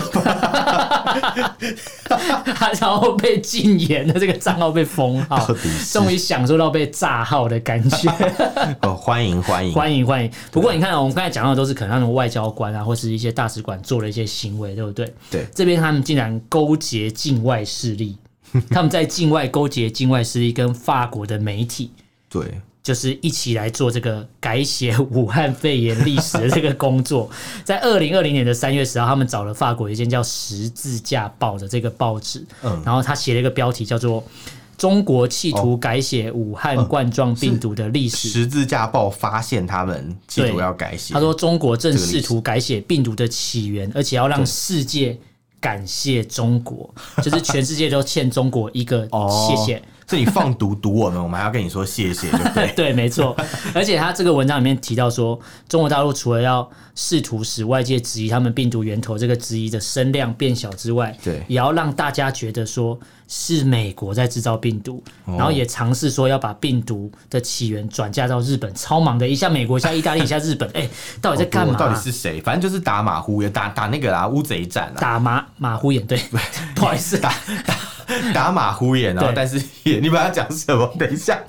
[2.80, 5.48] 然后被禁言的这个账号被封号，
[5.92, 8.10] 终于享受到被炸号的感觉。
[8.82, 10.32] 哦，欢迎欢迎欢迎欢迎！
[10.52, 15.12] 不过你看，我们刚才讲到的都是可能那种外交官啊，或是一些大使馆做了一些行为，对不对？
[15.32, 18.18] 对，这边他们竟然勾结境外势力，
[18.70, 21.92] 他们在境外勾结境外势力，跟法国的媒体，
[22.30, 22.62] 对。
[22.86, 27.28] 就是一起来做这个改写武汉肺炎历史的这个工作，
[27.66, 34.24] 在二零二零年的三月十号，他们找了法国一间叫《十字架报》的这个报纸，嗯，然后他写了一个标题叫做
[34.78, 38.30] “中国企图改写武汉冠状病毒的历史。
[38.30, 41.12] 十字架报发现他们企图要改写。
[41.12, 45.18] 他说中国正试图改写病毒的起源，而且要让世界
[45.60, 46.94] 感谢中国，
[47.24, 49.10] 就是全世界都欠中国一个
[49.50, 49.82] 谢谢。
[50.08, 52.72] 是你放毒毒我们，我们还要跟你说谢谢，对不对？
[52.76, 53.36] 对，没错。
[53.74, 68.74] 而且他这个文章里面提到说，中国大陆除了要试图使外界质疑他们病毒源头这个质疑的声量变小之外，对，也要让大家觉得说是美国在制造病毒，然后也尝试说要把病毒的起源转嫁到日本。
[68.76, 70.88] 超忙的，一下美国，一下意大利，一下日本， 哎，
[71.22, 71.76] 到底在干嘛？
[71.76, 72.40] 到底是谁？
[72.42, 76.20] 反正就是打马虎眼，打打那个啊乌贼战啊，打马马虎眼，对，
[76.76, 77.34] 不好意思，打
[77.66, 77.76] 打。
[78.36, 79.34] 打马虎眼啊！
[79.36, 80.88] 但是也你把它讲什么？
[81.00, 81.42] 等一下，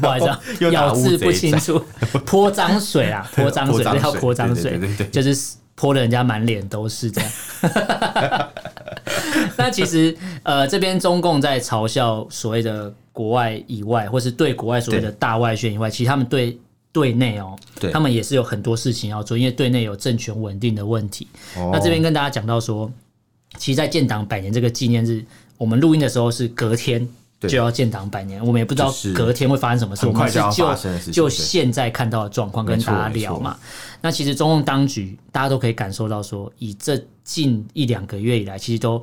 [0.00, 0.40] 不好意思， 啊
[0.72, 1.80] 咬字不清楚。
[2.26, 3.24] 泼脏水啊！
[3.36, 4.80] 泼脏水，要泼脏水，
[5.12, 7.30] 就是泼的人家满脸都是这样。
[9.58, 16.58] 那其实 呃，这边中共在嘲笑所谓的国外以外，或是对国外所谓的大外宣以外，其实他们对
[16.92, 17.54] 对内哦，
[17.92, 21.28] 他们也是有很多事情要做，因为对内有政权稳定的问题。
[21.72, 22.90] 那这边跟大家讲到说。
[23.56, 25.24] 其实，在建党百年这个纪念日，
[25.56, 27.08] 我们录音的时候是隔天
[27.40, 30.38] 就要建党百年，我们也不知道隔天会发生什么事，我们是
[31.10, 33.58] 就就现在看到的状况跟大家聊嘛。
[34.02, 39.02] 那其实中共当局大家都可以感受到，说以这近一两个月以来，其实都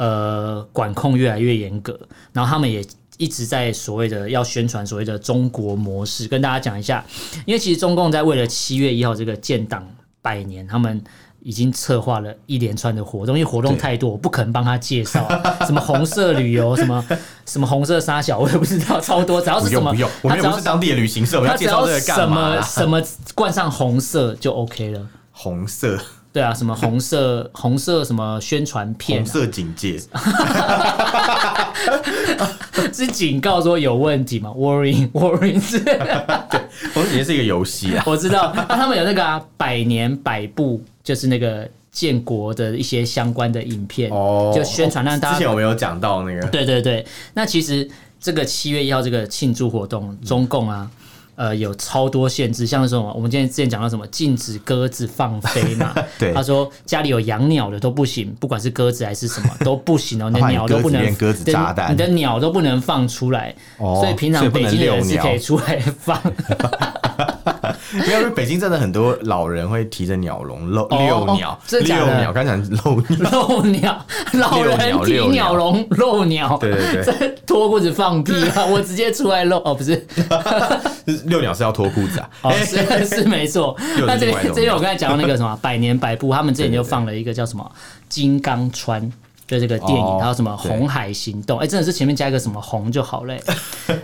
[0.00, 1.96] 呃管控越来越严格，
[2.32, 2.82] 然后他们也
[3.18, 7.04] 一直在所谓的要宣传所谓的中国模式，跟大家讲一下。
[7.44, 9.86] 因为其实中共在为了七月一号这个建党
[10.20, 11.04] 百年，他们。
[11.42, 15.26] 已经策划了一连串的活动，因为活动太多，我不可能帮他介绍
[15.64, 17.02] 什么红色旅游，什么
[17.46, 19.88] 什么红色沙小，我也不知道，超多，只要是什么，
[20.20, 22.60] 我们又不是当地的旅行社，我要介绍这个干嘛？
[22.60, 23.02] 什么
[23.34, 25.98] 冠上红色就 OK 了，红色，
[26.32, 29.98] 对啊，什么红色 红色什么宣传片，红色警戒，
[32.92, 35.98] 是警告说有问题吗？Warning Warning 是，对，
[36.94, 40.82] 红色警戒是一个游戏啊，我知道，那他们有那个啊，百年百部。
[41.02, 45.34] 就是那个建国的一些相关的影片，哦，就宣传让大家。
[45.34, 47.04] 之前我们有讲到那个，对对对。
[47.32, 47.88] 那其实
[48.20, 50.88] 这个七月一号这个庆祝活动，中共啊，
[51.40, 55.94] 呃，有超多限制，像是什么，我们今天之前讲到什么，禁止鸽子放飞嘛。
[56.20, 56.34] 对。
[56.34, 63.54] 他说家里有养鸟的都不行，不管是鸽子还是什么都不行哦，你的 鸟都不能，鸽子炸弹，你的鸟都不能放出来。
[63.78, 63.96] 哦。
[64.02, 66.20] 所以平常北京的人是可以出来放。
[67.92, 78.64] 因为北京真的很多老人会提着鸟笼遛遛鸟，遛鸟，刚才漏漏鸟， 老人提鸟笼 遛鸟，对对对，脱裤子放屁啊！
[78.66, 80.06] 我直接出来遛哦，不是，
[81.26, 82.30] 遛鸟是要脱裤子啊？
[82.42, 83.76] 哦，是是没错。
[84.06, 87.64] 那这边这边我刚才讲到那个什么百年百部，他们之前就放了一个叫什么
[88.08, 89.02] 《金刚川》。
[89.46, 91.58] 就这个电影，还有什么《红海行动》？
[91.60, 93.42] 哎，真的是前面加一个什么“红”就好嘞。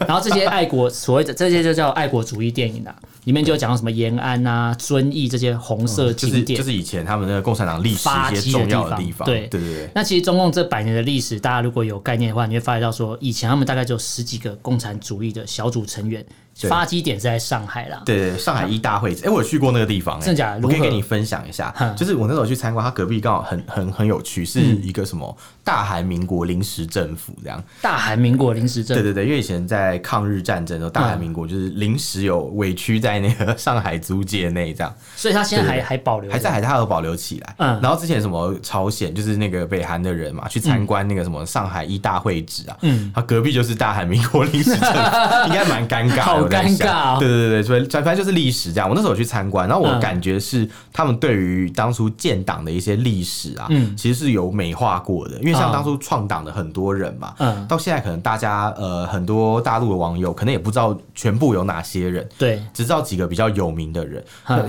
[0.00, 2.92] 然后这些爱国所谓的这些就叫爱国主义电影啦，
[3.26, 9.26] 里面就讲到什么延安啊、遵义这些红色景点，就是以前他们那个共产党历史一些重要的地方。
[9.26, 9.90] 对对对。
[9.92, 16.24] 那其实中共这百年的历史，大家如果有概念的话，你会发现到说，以前他们大概就十几个共产主义的小组成员。
[16.68, 20.60] 发基点是在上海啦，对对，上海一大会址，哎，我有去过那个地方，真的假的？
[20.62, 27.62] 我可以给你分享一下，就是我那时候去参观，它隔壁刚好很很很有趣，是一个什么大韩民国临时政府这样。
[27.82, 37.54] 大韩民国临时政府，对对对，因为以前在抗日战争的时候，大韩民国就是临时有委屈在那个上海租界内这样，所以他现在还还保留，还在还他有保留起来。
[37.58, 44.88] 嗯，然后之前什么朝鲜，就是那个北韩的人嘛，去参观那个什么上海一大会址啊，嗯，他隔壁就是大韩民国临时政府，
[45.48, 47.18] 应该蛮尴尬，好尴尬。
[47.18, 48.88] 对对对，所以反正就是历史这样。
[48.88, 55.36] 我那时候有去参观，然后我感觉是他们对于当初建党的一些历史啊，嗯，其实是有美化过的。
[55.38, 64.24] 因为像当初创党的很多人嘛，嗯，到现在可能大家呃很多大陆的网友可能也不知道全部有哪些人，对，只知道几个比较有名的人。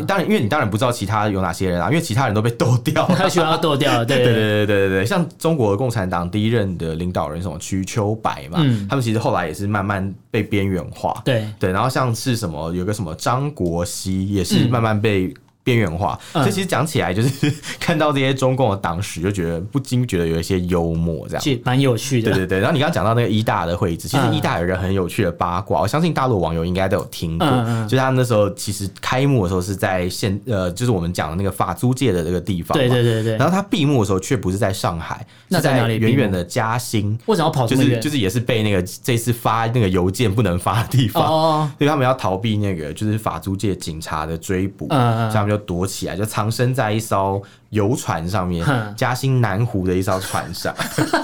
[0.07, 4.03] 当然，因为你当然不知道其他有哪些人啊，因为其他人都被斗掉， 他喜欢要斗掉。
[4.05, 8.59] 对对对对对对，像中国的共产党第一任的领导人什么瞿秋白嘛，
[8.89, 11.21] 他们其实后来也是慢慢被边缘化。
[11.25, 12.73] 对对，然后像是什么。
[12.73, 15.33] 有个什么张国熙也是慢慢被
[15.67, 22.31] 边缘化，嗯、所以其实讲起来就是 看到这些中共的党史，就觉得不禁觉得有一些幽默，这样，蛮有趣的。
[22.31, 33.35] 对对对，然后你刚刚讲到那个一大的会议，其实一大有一个很有趣的八卦，我相信大陆网友应该都有听过，嗯、就是他们那时候其实开幕的时候是在现呃，就是我们讲的那个法租界的这个地方，对对对对。
[33.35, 35.97] 然后他闭幕的时候却不是在上海，那在哪里？
[35.97, 37.67] 远远的嘉兴，为什么要跑？
[37.67, 46.23] 就是就是也是被那个这次发那个邮件不能发的地方，哦，所以他们要逃避那个就是法租界警察的追捕，嗯，所以他们就躲起来就。
[46.23, 48.65] 藏身在一艘游船上面，
[48.95, 50.75] 嘉兴南湖的一艘船上。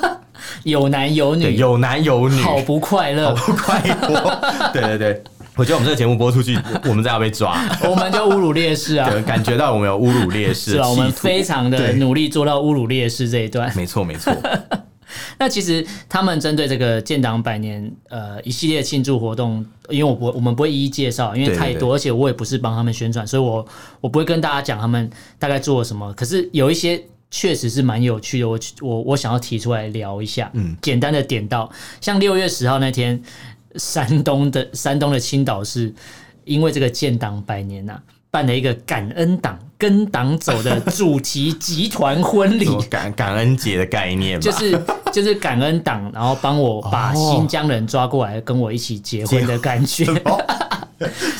[0.64, 4.40] 有男有女，有男有女，好不快乐，好不快活。
[4.74, 5.24] 对对对。
[5.56, 7.56] 我觉得我们这个节目播出去，我们再要被抓，
[7.88, 9.08] 我们就侮辱烈士啊！
[9.24, 13.72] 感觉到我们有侮辱烈士，是啊，我们非常的努力做到侮辱烈士这一段。
[13.76, 14.34] 没错，没错。
[15.38, 23.66] 那其实他们针对这个建党百年呃一系列庆祝活动，因为我不我们不会一一介绍，因为太多，而且我也不是帮他们宣传，所以我
[24.02, 26.14] 我不会跟大家讲他们大概做了什么。
[26.14, 30.50] 可是有一些确实是蛮有趣的，我我我想要提出来聊一下。
[30.54, 31.72] 嗯，简单的点到，
[32.02, 33.22] 像六月十号那天。
[33.76, 35.92] 山东的山东的青岛市，
[36.44, 50.04] 因为这个建党百年呐、啊，办了一个感恩党跟党走的主题集团婚礼， 感感恩节的概念，就是就是感恩党，然后帮我把新疆人抓过来跟我一起结婚的感觉。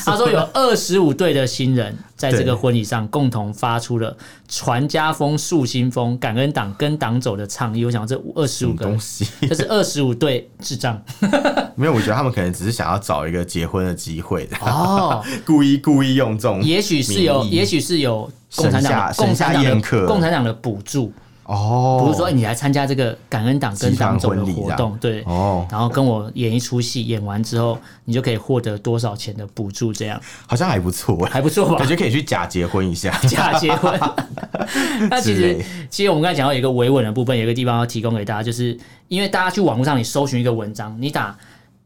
[0.04, 1.92] 他说有二十五对的新人
[2.30, 4.16] 在这个婚礼上共同发出了
[4.48, 7.84] “传家风、树新风、感恩党跟党走”的倡议。
[7.84, 11.00] 我想这二十五个东西，这是二十五对智障。
[11.76, 21.12] 没有，我觉得他们可能只是想要找一个结婚的机会的哦， 故意故意用这种，也许是有，也许是有共产党、共产党的共产党的补助。
[21.46, 30.18] 哦，不是说你来参加这个感恩党跟党总的活动，对，哦，然后跟我演一出戏，演完之后你就可以获得多少钱的补助，这样。
[30.46, 31.76] 好像还不错，还不错吧？
[31.76, 34.00] 感觉可以去假结婚一下， 假结婚。
[35.10, 38.78] 那其实，其实我们刚才讲到有一个维稳的部分，有一个地方要提供给大家，就是
[39.08, 41.36] 因为大家去网络上你搜寻一个文章，你打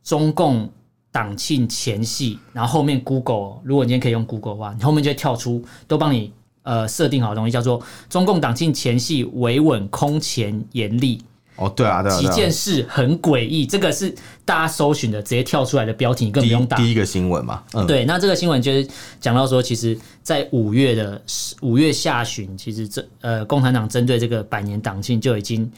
[0.05, 0.71] 中共
[1.11, 6.33] 党庆前夕，然后后面 Google，如果你今天可以用 Google 的话，你后面就会跳出都帮你。
[6.69, 11.19] 呃，设定好的东西叫做中共党庆前夕维稳空前严厉
[11.57, 17.63] 哦，对啊，对啊，几件事很诡异，这个是大家搜寻的直接跳出来的标题，你更不用打第一个新闻嘛。
[17.73, 18.87] 嗯，对，那这个新闻就是
[19.19, 21.19] 讲到说，其实，在五月的
[21.63, 25.69] 五月下旬，其实这呃，共产党针对这个百年党庆就已经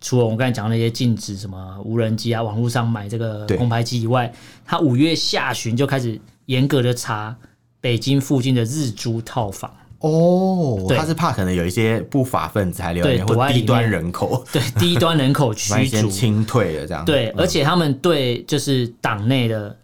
[0.00, 4.32] 除了我们刚才讲的那些禁止什么无人机啊、网络上买这个空拍机以外，
[4.64, 7.36] 他五月下旬就开始严格的查
[7.78, 9.70] 北京附近的日租套房。
[10.00, 17.04] 哦，他是怕可能有一些不法分子还留言，或低端人口，对低端人口驱逐、 清退了这样。
[17.04, 19.76] 对，而且他们对就是党内的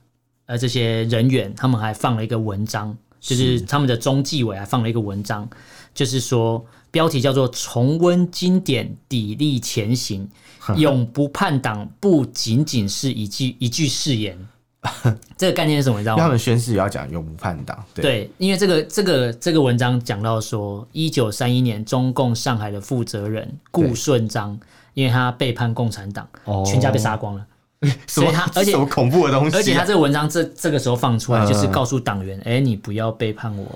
[0.47, 5.47] 呃这些人员，他们还放了一个文章，就是他们的中纪委还放了一个文章，
[5.95, 10.27] 就是说标题叫做“重温经典，砥砺前行，
[10.79, 14.39] 永不叛党”，不仅仅是一句一句誓言。
[15.37, 15.99] 这个概念是什么？
[15.99, 16.23] 你知道吗？
[16.23, 17.85] 他们宣誓也要讲永不叛党。
[17.95, 24.59] 对，对，因为这个这个这个文章讲到说，一九三一年中共上海的负责人顾顺章，
[24.95, 26.27] 因为他背叛共产党，
[26.65, 27.47] 全家被杀光了。
[28.07, 29.57] 所以他而且什么恐怖的东西？
[29.57, 33.67] 而且他这个文章这这个时候放出来，就是告诉党员：哎，你不要背叛我。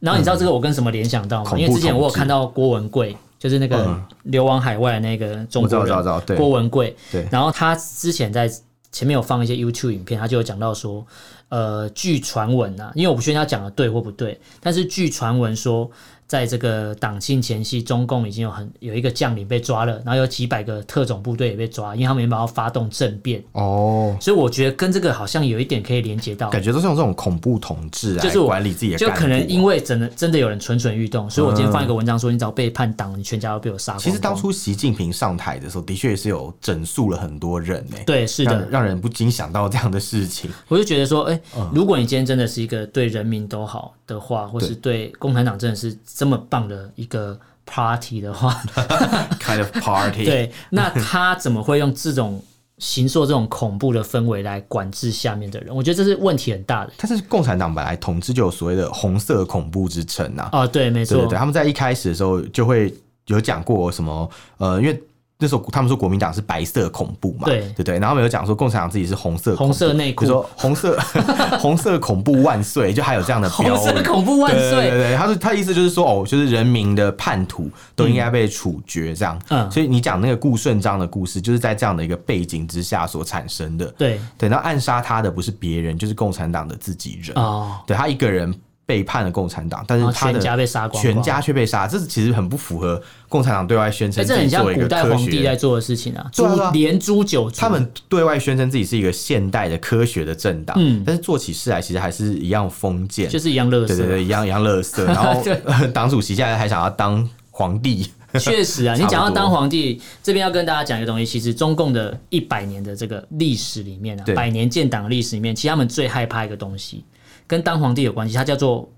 [0.00, 1.52] 然后你知道这个我跟什么联想到吗？
[1.56, 6.96] 因为之前我有看到郭文贵，就是那个流亡海外的那个中国人，郭文贵。
[7.12, 8.50] 对，然后他之前在。
[8.92, 11.06] 前面有放一些 YouTube 影片，他就有讲到说，
[11.48, 15.90] 呃，据传闻啊，因为我不确定他讲的对或不对，但是据传闻说。
[16.30, 24.16] 在这个党庆前夕，中共已经有很有一个将领被抓了，然后有几百个特种部队也被抓，因为他们原本要发动政变哦。
[24.20, 34.04] 所以我觉得跟这个好像有一点可以连接到，感觉都是用这种恐怖统治来管理自己的，就可能因为真的真的有人蠢蠢欲动，所以我今天放一个文章说，你只要背叛党，你全家都被我杀光光。
[34.04, 37.96] 其实当初习近平上台的时候，的确也是有整肃了很多人呢。
[38.06, 40.48] 对，是的，让人不禁想到这样的事情。
[40.68, 41.40] 我就觉得说，哎，
[41.74, 46.92] 如果你今天真的是一个对人民都好的话，或是对共产党真的是这么棒的。
[46.96, 48.62] 一个 party 的话，
[49.40, 52.42] kind of party，对，那他怎么会用这种
[52.76, 55.74] 形塑这种恐怖的氛围来管制下面的人？
[55.74, 56.92] 我觉得这是问题很大的。
[56.98, 60.50] 但是共产党本来统治就有所谓的红色恐怖之城呐。
[60.52, 62.94] 哦，对，没错，对，对，他们在一开始的时候就会
[63.28, 65.02] 有讲过什么，呃，因为。
[65.40, 67.60] 那时候他们说国民党是白色恐怖嘛，对。
[67.76, 70.98] 对对，然后没有讲说共产党自己是红色红色内裤，说红色
[71.58, 84.20] 红色恐怖万岁，就还有这样的标语，红色恐怖万岁，对对对，他说他的意思就是说哦，就是人民的叛徒都应该被处决这样，嗯，所以你讲那个顾顺章的故事，就是在这样的一个背景之下所产生的，对。
[84.36, 87.32] 对，那暗杀他的不是别人，就是共产党的自己人。
[87.36, 88.54] 哦，对他一个人。
[88.90, 94.26] 背叛了共产党，但是他的全家被杀光，全家却被杀，这是其实很不符合共产党对外宣称。
[94.26, 97.60] 这很像古代皇帝在做的事情啊，诛连诛九族。
[97.60, 105.04] 他们对外宣称自己是一个现代的科学的政党，嗯，但是做起事来其实还是一样封建，就是一样垃圾，对对对，一样一样垃圾。
[105.06, 105.40] 然后
[105.94, 117.04] 党主席现在还想要当皇帝，确实啊， 你讲到当皇帝，这边要跟大家讲一个东西，其实中共的一百年的这个历史里面啊，百年建党的历史里面，其实他们最害怕一个东西。
[117.50, 118.88] 跟当皇帝有关系，它叫做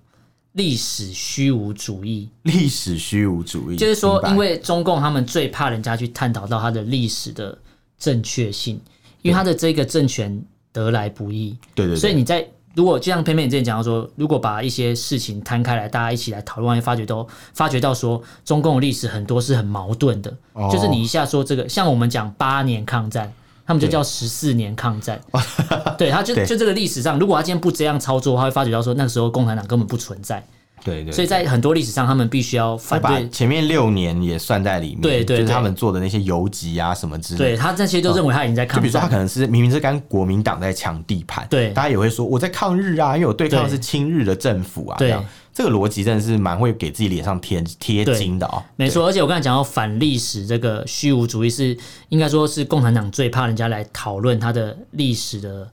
[0.53, 2.29] 历史虚无主义。
[2.43, 7.57] 历史虚无主义，就是说，因为中共他们最怕人家去探讨到他的历史的
[7.99, 8.79] 正确性，
[9.23, 10.39] 因为他的这个政权
[10.71, 11.57] 得来不易。
[11.75, 11.97] 对对，对。
[11.97, 20.31] 所以你在如果就像偏偏你之前讲到说，如果把一些事情摊开来，大家一起来讨论，会发觉都发觉到说，中共的历史很多是很矛盾的。
[20.53, 20.69] 哦。
[20.71, 23.33] 就是你一下说这个，像我们讲八年抗战。
[23.67, 25.21] 他们就叫十四年抗战，
[25.97, 30.45] 对，他就就这个历史上，如果他今天不这样操作，他会发觉到说那个时候共产党根本不存在，
[30.85, 45.25] 对对，所以在很多历史上，他们必须要反对前面六年也算在里面，对对，就是他们做的那些游击啊什么之类的，对他这些都认为他已经在抗战，就比如说他可能是明明是跟国民党在抢地盘，对，大家也会说我在抗日啊，因为我对抗的是亲日的政府啊，这样。
[45.55, 48.63] 这个逻辑真的是蛮会给自己脸上贴贴金的哦。
[48.75, 51.77] 没错，而且我刚才讲到反历史这个虚无主义，是
[52.09, 55.71] 应该说是共产党最怕人家来讨论他的历史的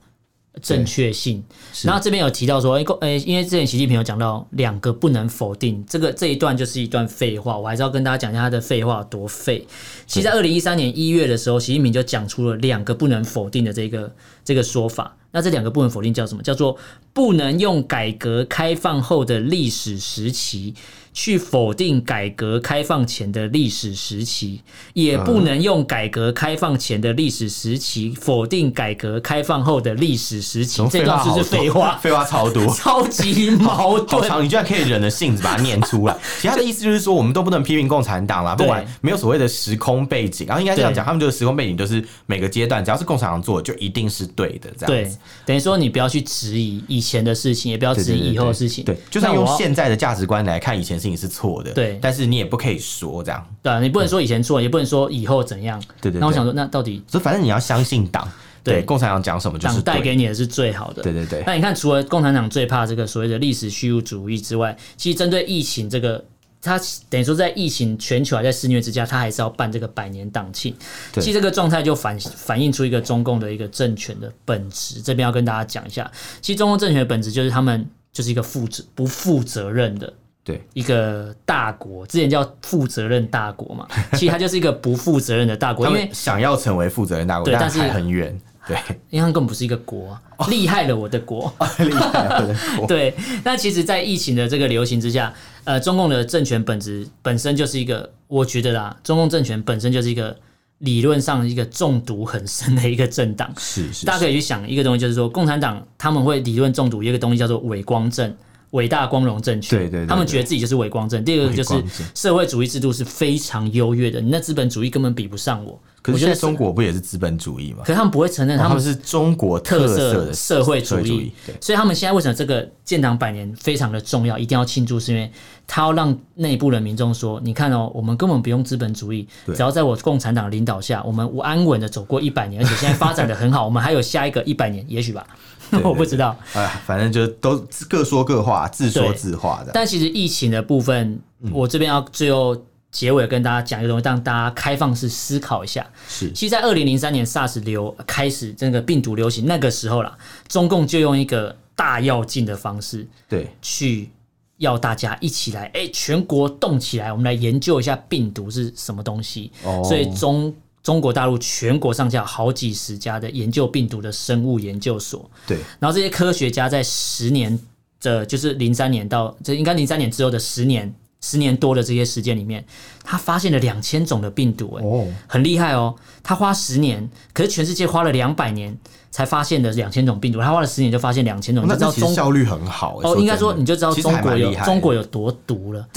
[0.61, 1.43] 正确性。
[1.83, 9.65] 然后这边有提到说，哎，哎，因为之前习近平有讲到两个不能否定，这个这一段就是一段废话，我还是要跟大家讲一下他的废话有多废。
[10.05, 15.15] 其实，在二零一三年一月的时候，习近平就讲出了两个不能否定的这个这个说法。
[15.31, 16.41] 那这两个不能否定叫什么？
[16.43, 16.77] 叫做
[17.13, 20.73] 不能用改革开放后的历史时期。
[21.11, 24.61] 去否定改革开放前的历史时期，
[24.93, 30.81] 也不能用改革开放前的历史时期否定改革开放后的历史时期。
[30.89, 34.21] 这段是废话，废话超多， 超级矛盾。
[34.21, 36.15] 好长，你居然可以忍着性子把它念出来。
[36.39, 44.69] 其他的意思就是说，我们都不能批评共产党啦，不管没有所谓的时空背景，然后应该这样讲，他们就是时空背景，就是每个阶段只要是共产党做，就一定是对的。
[44.77, 45.11] 这样对，
[45.45, 48.83] 等于说你不要去质疑以前的事情，也不要质疑以后的事情。
[48.83, 56.19] 对，就算用现在的价值观来看以前事情是错的，对，但是你也不可以说这样，对啊，你不能说以前错，也不能说以后怎样，对对。
[56.19, 58.29] 那我想说，那到底，所以反正你要相信党，
[58.63, 61.43] 对，共产党讲什么就是党带给你的是最好的，对对对。
[61.45, 66.23] 那你看，除了共产党最怕这个所谓的历史虚无主义之外，其实针对疫情这个，
[66.61, 66.79] 他
[67.09, 70.75] 等于说在疫情全球还在肆虐之下，他还是要办这个百年党庆。
[71.13, 76.11] 其实这个状态就反反映出一个中共的一个政权的本质，这边要跟大家讲一下。
[76.41, 80.13] 其实中共政权的本质就是他们就是一个负责不负责任的。
[80.41, 88.35] 对一个大国，之前叫负责任大国嘛，其实它就是一个不负责任的大国，因为想要成为负责任大国，对，但是还很远，
[88.69, 88.77] 对，
[89.09, 90.17] 因为它根本不是一个国，
[90.47, 93.13] 厉害了我的国，厉害了我的国， 对。
[93.43, 100.37] 那其实，在疫情的这个流行之下，呃，中共的政权本质本身就是一个，我觉得啦，中共政权本身就是一个
[100.77, 108.33] 理论上一个中毒很深的一个政党，是是，大家可以去想一个东西，就是说，共产党他们会理论中毒一个东西叫做伪光正。
[108.71, 111.23] 伟大光荣政权，对对对，他们觉得自己就是伟光正。
[111.23, 115.79] 第二个就是社会主义制度是非常优越的，你那资本主义根本比不上我。
[116.01, 117.79] 可是现在中国不也是资本主义吗？
[117.83, 121.31] 可是他们不会承认，他们是中国特色的社会主义。
[121.59, 124.97] 所以他们现在为什么这个建党百年非常的重要，一定要庆祝？
[124.97, 125.29] 是因为
[125.67, 135.27] 他要让内部的民众说：你看哦，我们根本不用资本主义，只要在我共产党领导下，我们安稳的走过一百年，而且现在发展的很好，我们还有下一个一百年，也许吧。
[135.83, 137.57] 我不知道，哎，反正就都
[137.89, 139.71] 各说各话，自说自话的。
[139.73, 142.57] 但其实疫情的部分，嗯、我这边要最后
[142.91, 145.85] 结尾跟大家讲一个东西，让大家开放式思考一下。
[146.07, 150.17] 是，其实，在二零零三年 SARS 流开始这个病毒流行那个时候啦，
[150.47, 154.09] 中共就用一个大跃进的方式，对，去
[154.57, 159.51] 要大家一起来，哎，全国动起来，我们来研究一下病毒是什么东西。
[159.63, 160.53] 哦，所以中。
[160.81, 167.59] 中国大陆全国上下好几十家的研究病毒的生物研究所，对，然后这些科学家在十年
[168.01, 172.65] 的，就是零三年到这应该零三年之后的十年，十年多的这些时间里面，
[173.09, 175.95] 他发现了两千种的病毒，哎，哦，很厉害哦。
[176.21, 178.77] 他花十年，可是全世界花了两百年
[179.09, 185.87] 才发现的两千种病毒，他花了十年就发现两千种，你知道中效率很好哦，应该说你就知道中国有中国有多毒了。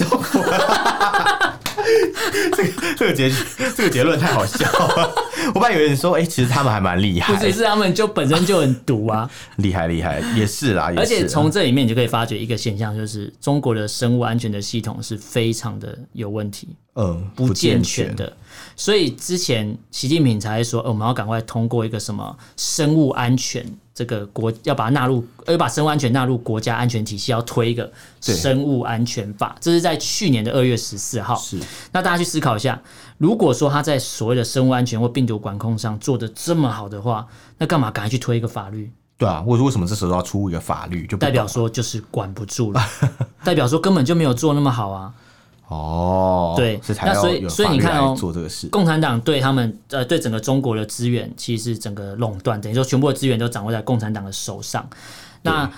[2.55, 3.31] 这个这个结
[3.75, 5.13] 这个结论太好笑了，
[5.53, 10.95] 我本来以为你说，哎、欸，其实他们还蛮厉害，不是，是他们就本身就很毒啊， 厉害厉害，也是啦，也是。
[10.95, 18.31] 啦，而且从这里面你就可以发觉一个现象，就是中国的生物安全的系统是非常的有问题，嗯，不健全的。
[18.75, 27.91] 所以之前习近平才说，我们要赶快通过一个什么生物安全这个国，要把它纳入，要把生物安全纳入国家安全体系，要推一个
[28.21, 29.55] 生物安全法。
[29.59, 31.35] 这是在去年的二月十四号。
[31.35, 31.59] 是，
[31.91, 32.79] 那大家去思考一下，
[33.17, 37.27] 如果说他在所谓的生物安全或病毒管控上做的这么好的话，
[37.57, 38.91] 那干嘛赶快去推一个法律？
[39.17, 41.05] 对啊，或者为什么这时候要出一个法律？
[41.05, 42.81] 就代表说就是管不住了，
[43.43, 45.13] 代表说根本就没有做那么好啊。
[45.73, 54.87] 哦，对，那所以所以你看哦，做这个事，共产党对他们呃对整个中国的资源，其实是整个垄断，等于说全部的资源都掌握在共产党的手上。
[55.41, 55.69] 那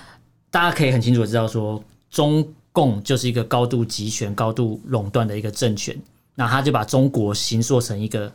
[0.52, 5.96] 大家可以很清楚的知道说，中共就是一个高度集权、高度垄断的一个政权，
[6.36, 8.32] 那他就把中国形塑成一个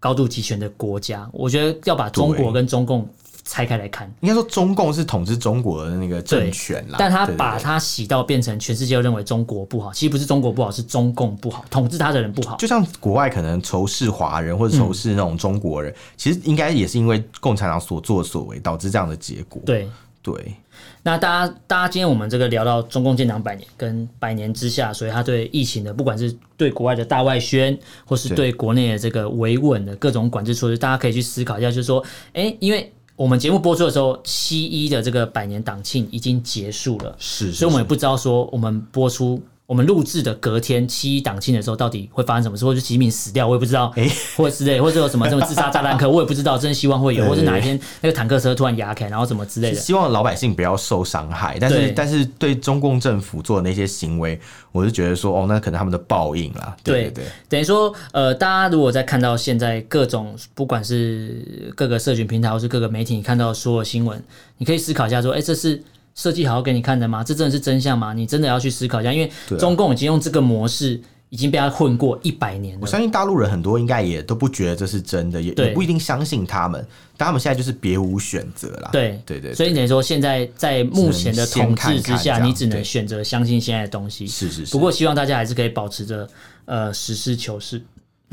[0.00, 1.28] 高度集权的国家。
[1.32, 3.08] 我觉得要把中国跟中共。
[3.44, 12.56] 拆开来看，应该说中共是统治中国的那个政权啦，但他把它洗到变成全世界都认为中国不好，其实不是中国不好，是中共不好，统治他的人不好。
[12.56, 19.60] 就像国外可能仇视华人或者仇视那种中国人，嗯、其实应该也是因为共产党所作所为导致这样的结果。
[19.66, 19.86] 对
[20.22, 20.54] 对，
[21.02, 32.90] 那大家大家今天我们这个聊到中共建党百年跟百年之下，所以他对疫情的不管是对国外的大外宣，或是对国内的这个维稳的各种管制措施，大家可以去思考一下，就是说，哎、欸，因为。
[33.16, 39.40] 我们节目播出的时候，七一的这个百年党庆已经结束了，是，是，是，所以我们也不知道说我们播出。
[39.66, 42.66] 我们录制的隔天七一党庆的时候，到底会发生什么事？
[42.66, 43.90] 或者习近平死掉，我也不知道。
[44.36, 46.58] 或者之类，或者有什么什么自杀炸弹客，我也不知道。
[46.58, 49.76] 真的希望会有，或者哪一天那个坦克车突然压开，然后什么之类的。
[49.80, 54.38] 希望老百姓不要受伤害，但是但是对中共政府做的那些行为，
[54.70, 56.76] 我是觉得说，哦，那可能他们的报应啦。
[56.84, 64.22] 对对，对，等于说，呃，大家如果在看到现在各种，不管是各个社群平台，或是各个媒体，你看到所有新闻，
[64.58, 65.82] 你可以思考一下，说，哎、欸，这是。
[66.14, 67.24] 设计好好给你看的吗？
[67.24, 68.12] 这真的是真相吗？
[68.12, 72.80] 你真的要去思考一下，因为中共已经用这个模式已经被他混过一百年了。
[72.82, 76.86] 我相信大陆人很多应该也都不觉得这是真的，也也不一定相信他们。
[77.16, 78.90] 但他们现在就是别无选择了。
[78.92, 84.26] 对对对，所以等于说现在在目前的统治之下，你只能选择相信现在的东西。
[84.26, 84.72] 是是是。
[84.72, 86.28] 不过希望大家还是可以保持着
[86.64, 87.82] 呃实事求是。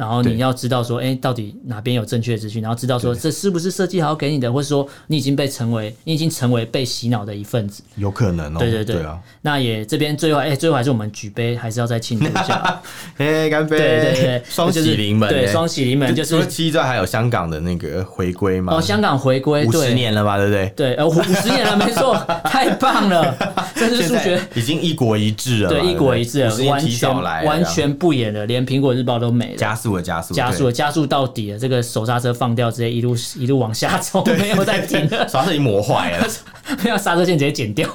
[0.01, 2.59] 然后你要知道说，哎、欸，到底哪边有正确的资讯？
[2.59, 7.83] 然后知道说，这是不是设计好给你的，或者说你已经被成为，你已经成为被洗脑的一份子？
[7.97, 8.57] 有可能哦。
[8.57, 9.19] 对对对，对啊。
[9.43, 12.81] 那也这边最后，哎、欸，最后还是我们举杯，还是要再庆祝一下。
[13.17, 13.77] 哎，干杯！
[13.77, 15.29] 对对对，双喜临门。
[15.29, 16.31] 对，双喜临门就是。
[16.31, 18.73] 除了七之外，还有香港的那个回归嘛？
[18.73, 20.37] 哦，香港回归五十年了吧？
[20.37, 20.73] 对不对？
[20.75, 23.37] 对，呃，五十年了，没错， 太棒了，
[23.75, 25.69] 这是数学已经一国一制了。
[25.69, 30.71] 对，一国一制了，完全完全不演了，连苹果日报都没了，加速了，加速，加速。
[30.71, 35.27] 加速到底了，这个手刹车放掉，直接一路一路往下冲， 没有再停了。
[35.29, 36.27] 手刹车已经磨坏了，
[36.83, 37.87] 没有刹车线直接剪掉，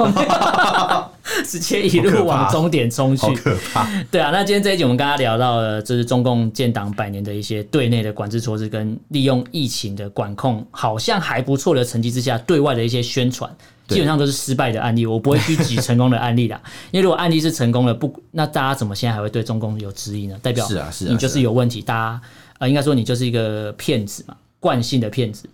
[1.44, 3.34] 直接一路往终点冲去。
[3.36, 3.88] 可怕！
[4.10, 13.50] 对啊，那今天这一集我们刚刚聊到了，就是中共建党百年的一些对内的管制措施，跟利用疫情的管控好像还不错的成绩之下，对外的一些宣传。
[13.88, 16.60] 基本上都是失败的案例，我不会去举成功的案例啦。
[16.90, 20.36] 因为如果案例是成功的，不，那大家怎么现在还会对中共有质疑呢？
[20.42, 21.80] 代表是啊，是啊，你就是有问题。
[21.80, 22.20] 大家
[22.58, 25.48] 呃，应该说你就是一个骗子嘛，惯性的骗子，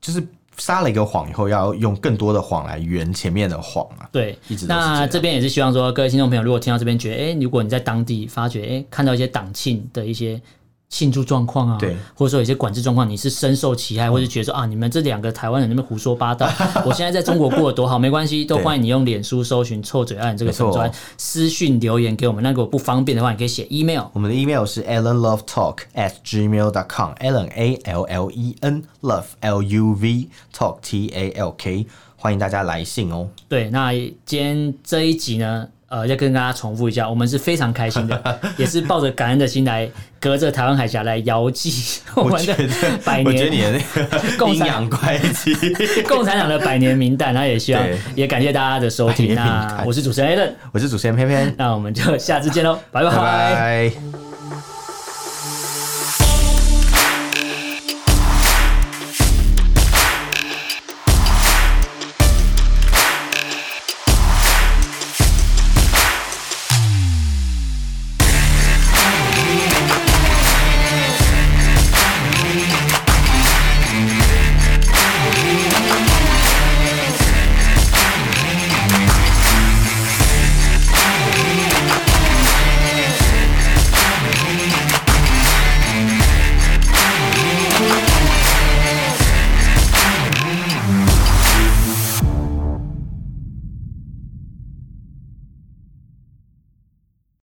[0.00, 0.26] 就是
[0.56, 4.08] 撒了一个谎以后，要用更多的谎来圆前面的谎啊。
[4.10, 10.40] 对，一直那这边也是希望说，各位听众朋友，如果听到这边觉得，哎、欸，如果你在当地发觉，哎、欸，看到一些党庆的一些。
[10.88, 16.48] 庆祝状况啊，对，或者说有些管制状况，你是深受其害，或者觉得说啊，你们这两个台湾人那边胡说八道，
[16.86, 22.42] 我现在在中国过得多好，没关系，都欢迎你用脸书搜寻“臭嘴案”这个粉专私讯留言给我们。
[22.42, 29.62] 那如果不方便的话，你可以写 email，我们的 email 是 allenlovetalk at gmail dot com，allen a l l e n love l
[29.62, 33.28] u v talk t a l k，欢迎大家来信哦。
[33.48, 35.68] 对，那今天这一集呢？
[35.88, 41.72] 呃，要跟大家重复一下，我们是非常开心的， 也是抱着感恩的心来隔着台湾海峡来遥祭
[42.16, 42.54] 我们的
[43.04, 43.26] 百年。
[43.26, 43.80] 我觉得你的
[44.52, 45.54] 阴阳怪气，
[46.08, 47.82] 共产党的百年名单，然后也希望
[48.14, 49.34] 也感谢大家的收听。
[49.34, 54.25] 那我是主持人 Allen，我是主持人偏偏，那我们就下次见喽，拜拜。